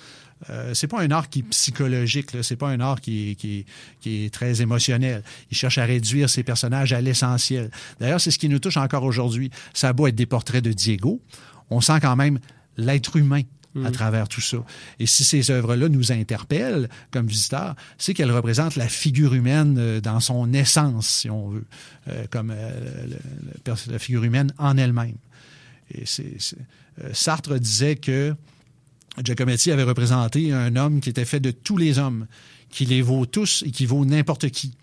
[0.50, 3.58] Euh, c'est pas un art qui est psychologique, c'est pas un art qui est, qui,
[3.60, 3.64] est,
[4.00, 5.22] qui est très émotionnel.
[5.50, 7.70] Il cherche à réduire ses personnages à l'essentiel.
[8.00, 9.50] D'ailleurs, c'est ce qui nous touche encore aujourd'hui.
[9.72, 11.20] Ça a beau être des portraits de Diego,
[11.70, 12.38] on sent quand même
[12.76, 13.42] l'être humain
[13.86, 14.58] à travers tout ça.
[14.98, 20.00] Et si ces œuvres-là nous interpellent comme visiteurs, c'est qu'elles représentent la figure humaine euh,
[20.02, 21.64] dans son essence, si on veut,
[22.08, 22.70] euh, comme euh,
[23.06, 23.16] le-
[23.52, 25.14] le pers- la figure humaine en elle-même.
[25.94, 28.34] Et euh, Sartre disait que
[29.22, 32.26] Giacometti avait représenté un homme qui était fait de tous les hommes,
[32.70, 34.74] qui les vaut tous et qui vaut n'importe qui.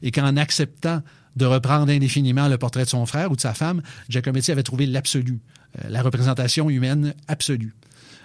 [0.00, 1.02] Et qu'en acceptant
[1.36, 4.86] de reprendre indéfiniment le portrait de son frère ou de sa femme, Giacometti avait trouvé
[4.86, 5.40] l'absolu,
[5.78, 7.74] euh, la représentation humaine absolue.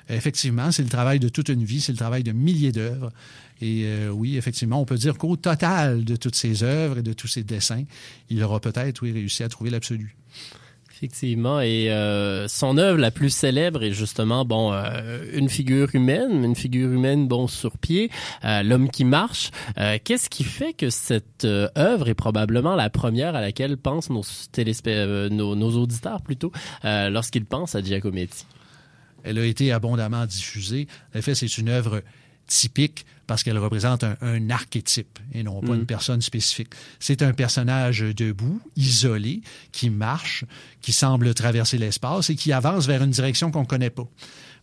[0.09, 3.11] Effectivement, c'est le travail de toute une vie, c'est le travail de milliers d'œuvres.
[3.61, 7.13] Et euh, oui, effectivement, on peut dire qu'au total de toutes ces œuvres et de
[7.13, 7.83] tous ces dessins,
[8.29, 10.15] il aura peut-être oui, réussi à trouver l'absolu.
[11.03, 11.59] Effectivement.
[11.59, 16.55] Et euh, son œuvre la plus célèbre est justement, bon, euh, une figure humaine, une
[16.55, 18.09] figure humaine, bon, sur pied,
[18.45, 19.51] euh, l'homme qui marche.
[20.05, 24.23] Qu'est-ce qui fait que cette œuvre est probablement la première à laquelle pensent nos,
[25.29, 28.45] nos, auditeurs, plutôt, lorsqu'ils pensent à Giacometti?
[29.25, 30.87] Elle a été abondamment diffusée.
[31.13, 32.01] En effet, c'est une œuvre
[32.47, 35.79] typique parce qu'elle représente un, un archétype et non pas Mm.
[35.79, 36.69] une personne spécifique.
[36.99, 40.45] C'est un personnage debout, isolé, qui marche,
[40.81, 44.07] qui semble traverser l'espace et qui avance vers une direction qu'on ne connaît pas.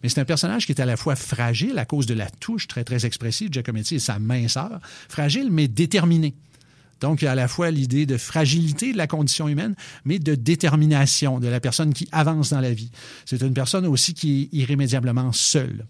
[0.02, 2.66] Mais c'est un personnage qui est à la fois fragile à cause de la touche
[2.68, 6.34] très, très expressive de Giacometti et sa minceur, fragile mais déterminé.
[7.00, 10.18] Donc, il y a à la fois l'idée de fragilité de la condition humaine, mais
[10.18, 12.90] de détermination de la personne qui avance dans la vie.
[13.24, 15.86] C'est une personne aussi qui est irrémédiablement seule.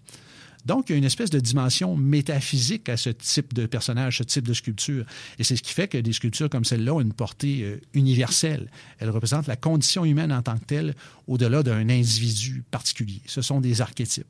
[0.65, 4.23] Donc, il y a une espèce de dimension métaphysique à ce type de personnage, ce
[4.23, 5.05] type de sculpture.
[5.39, 8.69] Et c'est ce qui fait que des sculptures comme celle-là ont une portée euh, universelle.
[8.99, 10.95] Elles représentent la condition humaine en tant que telle,
[11.27, 13.21] au-delà d'un individu particulier.
[13.25, 14.27] Ce sont des archétypes.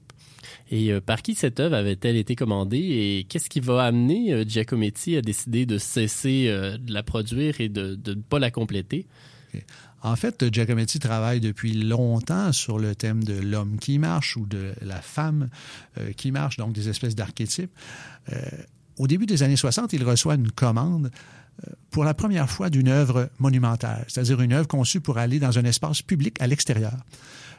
[0.70, 4.44] Et euh, par qui cette œuvre avait-elle été commandée et qu'est-ce qui va amener euh,
[4.48, 8.52] Giacometti à décider de cesser euh, de la produire et de de ne pas la
[8.52, 9.06] compléter?
[10.04, 14.74] En fait, Giacometti travaille depuis longtemps sur le thème de l'homme qui marche ou de
[14.82, 15.50] la femme
[15.98, 17.72] euh, qui marche, donc des espèces d'archétypes.
[18.32, 18.40] Euh,
[18.98, 21.12] au début des années 60, il reçoit une commande
[21.68, 25.60] euh, pour la première fois d'une œuvre monumentale, c'est-à-dire une œuvre conçue pour aller dans
[25.60, 26.98] un espace public à l'extérieur.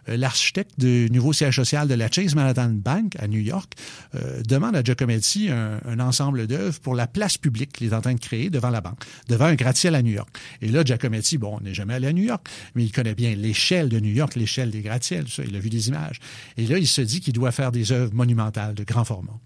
[0.08, 3.72] Euh, L'architecte du nouveau siège social de la Chase Manhattan Bank à New York
[4.14, 8.00] euh, demande à Giacometti un, un ensemble d'œuvres pour la place publique qu'il est en
[8.00, 10.28] train de créer devant la banque, devant un gratte-ciel à New York.
[10.60, 13.34] Et là, Giacometti, bon, on n'est jamais allé à New York, mais il connaît bien
[13.34, 16.20] l'échelle de New York, l'échelle des gratte-ciels, il a vu des images.
[16.56, 19.38] Et là, il se dit qu'il doit faire des œuvres monumentales de grand format.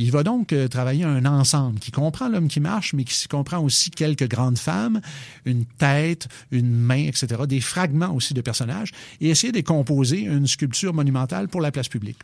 [0.00, 3.58] Il va donc euh, travailler un ensemble qui comprend l'homme qui marche, mais qui comprend
[3.58, 5.00] aussi quelques grandes femmes,
[5.44, 10.46] une tête, une main, etc., des fragments aussi de personnages, et essayer de composer une
[10.46, 12.18] sculpture monumentale pour la place publique.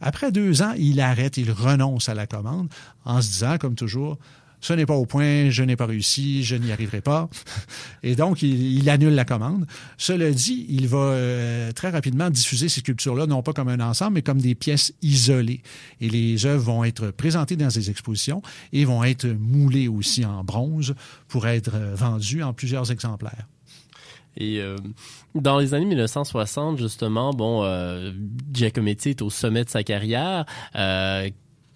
[0.00, 2.68] Après deux ans, il arrête, il renonce à la commande
[3.04, 4.18] en se disant, comme toujours,
[4.62, 7.28] ce n'est pas au point, je n'ai pas réussi, je n'y arriverai pas.
[8.04, 9.66] Et donc, il, annule la commande.
[9.98, 14.14] Cela dit, il va euh, très rapidement diffuser ces sculptures-là, non pas comme un ensemble,
[14.14, 15.62] mais comme des pièces isolées.
[16.00, 18.40] Et les œuvres vont être présentées dans des expositions
[18.72, 20.94] et vont être moulées aussi en bronze
[21.26, 23.48] pour être euh, vendues en plusieurs exemplaires.
[24.36, 24.76] Et euh,
[25.34, 27.64] dans les années 1960, justement, bon,
[28.52, 30.46] Giacometti est au sommet de sa carrière.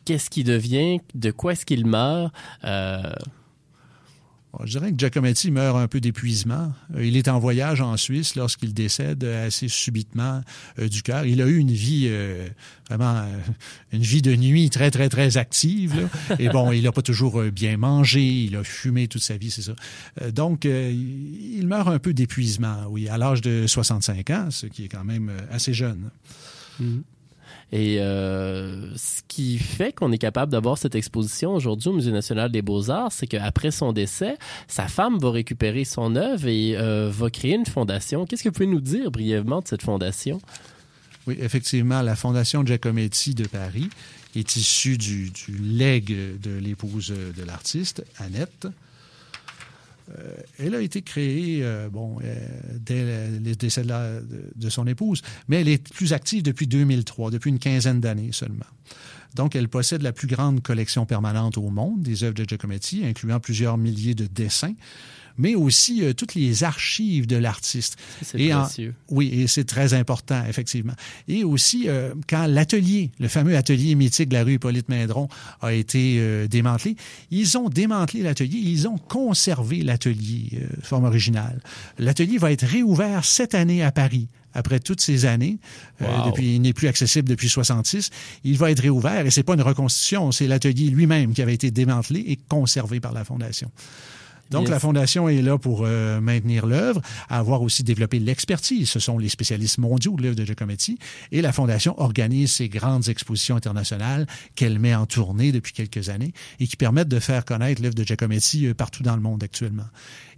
[0.07, 1.01] Qu'est-ce qu'il devient?
[1.15, 2.33] De quoi est-ce qu'il meurt?
[2.65, 3.03] Euh,
[4.65, 6.73] Je dirais que Giacometti meurt un peu d'épuisement.
[6.95, 10.41] Euh, Il est en voyage en Suisse lorsqu'il décède assez subitement
[10.79, 11.27] euh, du cœur.
[11.27, 12.49] Il a eu une vie euh,
[12.89, 13.27] vraiment
[13.93, 15.93] une vie de nuit très très très active.
[16.01, 16.37] là.
[16.39, 18.23] Et bon, il n'a pas toujours bien mangé.
[18.45, 19.75] Il a fumé toute sa vie, c'est ça.
[20.31, 22.85] Donc, euh, il meurt un peu d'épuisement.
[22.89, 26.11] Oui, à l'âge de 65 ans, ce qui est quand même assez jeune.
[27.73, 32.53] Et euh, ce qui fait qu'on est capable d'avoir cette exposition aujourd'hui au Musée national
[32.53, 34.37] des beaux-arts, c'est qu'après son décès,
[34.69, 38.25] sa femme va récupérer son œuvre et euh, va créer une fondation.
[38.25, 40.41] Qu'est-ce que vous pouvez nous dire brièvement de cette fondation?
[41.27, 43.89] Oui, effectivement, la Fondation Giacometti de Paris
[44.37, 48.69] est issue du, du legs de l'épouse de l'artiste, Annette.
[50.11, 52.35] Euh, elle a été créée euh, bon, euh,
[52.79, 54.23] dès le décès de-
[54.55, 58.67] de son épouse, mais elle est plus active depuis 2003, depuis une quinzaine d'années seulement.
[59.35, 63.41] Donc, elle possède la plus grande collection permanente au monde des œuvres de Giacometti, incluant
[63.41, 64.73] plusieurs milliers de dessins,
[65.39, 67.97] mais aussi euh, toutes les archives de l'artiste.
[68.23, 68.95] C'est Et en- précieux.
[69.11, 70.95] oui, et c'est très important, effectivement.
[71.29, 75.29] Et aussi, euh, quand l'atelier, le fameux atelier mythique de la rue Hippolyte-Maindron
[75.61, 76.97] a été euh, démantelé,
[77.31, 81.61] ils ont démantelé l'atelier, ils ont conservé l'atelier, euh, forme originale.
[81.99, 84.29] L'atelier va être réouvert cette année à Paris.
[84.55, 85.59] Après toutes ces années,
[86.01, 88.09] euh, depuis, il n'est plus accessible depuis 66,
[88.43, 91.71] il va être réouvert et c'est pas une reconstitution, c'est l'atelier lui-même qui avait été
[91.71, 93.71] démantelé et conservé par la Fondation.
[94.51, 94.71] Donc, Yes.
[94.71, 98.89] la Fondation est là pour euh, maintenir l'œuvre, avoir aussi développé l'expertise.
[98.89, 100.99] Ce sont les spécialistes mondiaux de l'œuvre de Giacometti.
[101.33, 106.33] Et la Fondation organise ces grandes expositions internationales qu'elle met en tournée depuis quelques années
[106.61, 109.87] et qui permettent de faire connaître l'œuvre de Giacometti euh, partout dans le monde actuellement.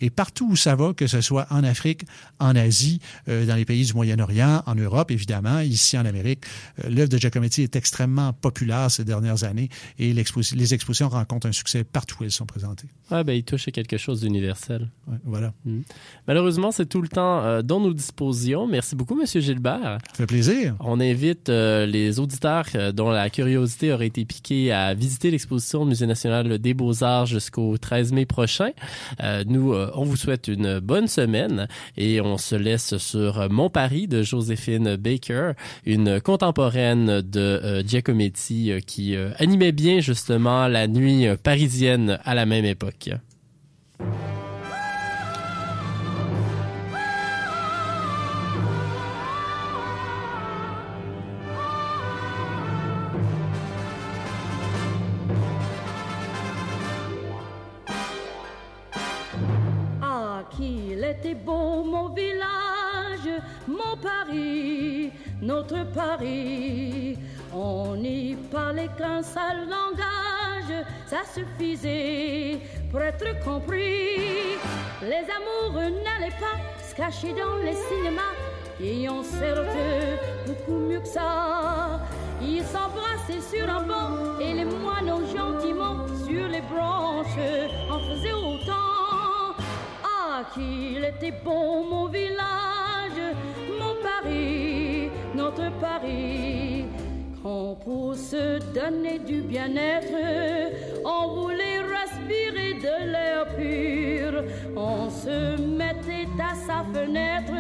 [0.01, 2.03] Et partout où ça va, que ce soit en Afrique,
[2.39, 6.45] en Asie, euh, dans les pays du Moyen-Orient, en Europe, évidemment, ici en Amérique,
[6.85, 11.53] euh, l'œuvre de Giacometti est extrêmement populaire ces dernières années et les expositions rencontrent un
[11.53, 12.89] succès partout où elles sont présentées.
[13.11, 14.89] Ah, ben, il touche à quelque chose d'universel.
[15.09, 15.53] Ouais, voilà.
[15.65, 15.81] Mm.
[16.29, 18.67] Malheureusement, c'est tout le temps euh, dont nous disposions.
[18.69, 19.99] Merci beaucoup, Monsieur Gilbert.
[20.11, 20.77] Ça fait plaisir.
[20.81, 25.83] On invite euh, les auditeurs euh, dont la curiosité aurait été piquée à visiter l'exposition
[25.83, 28.71] au Musée national des beaux-arts jusqu'au 13 mai prochain.
[29.21, 34.07] Euh, nous, on vous souhaite une bonne semaine et on se laisse sur Mon Paris
[34.07, 35.53] de Joséphine Baker,
[35.85, 43.11] une contemporaine de Giacometti qui animait bien justement la nuit parisienne à la même époque.
[65.41, 67.17] Notre Paris.
[67.53, 72.59] On y parlait qu'un seul langage, ça suffisait
[72.91, 74.57] pour être compris.
[75.03, 76.59] Les amoureux n'allaient pas
[76.89, 78.35] se cacher dans les cinémas,
[78.81, 79.67] et on certes
[80.47, 82.01] beaucoup mieux que ça.
[82.41, 87.27] Ils s'embrassaient sur un banc, et les moineaux gentiment sur les branches
[87.91, 89.55] en faisaient autant.
[90.05, 93.35] Ah, qu'il était bon mon village,
[93.79, 94.68] mon Paris,
[95.81, 96.85] Paris.
[97.43, 100.13] Quand pour se donner du bien-être,
[101.05, 104.43] on voulait respirer de l'air pur.
[104.77, 107.53] On se mettait à sa fenêtre,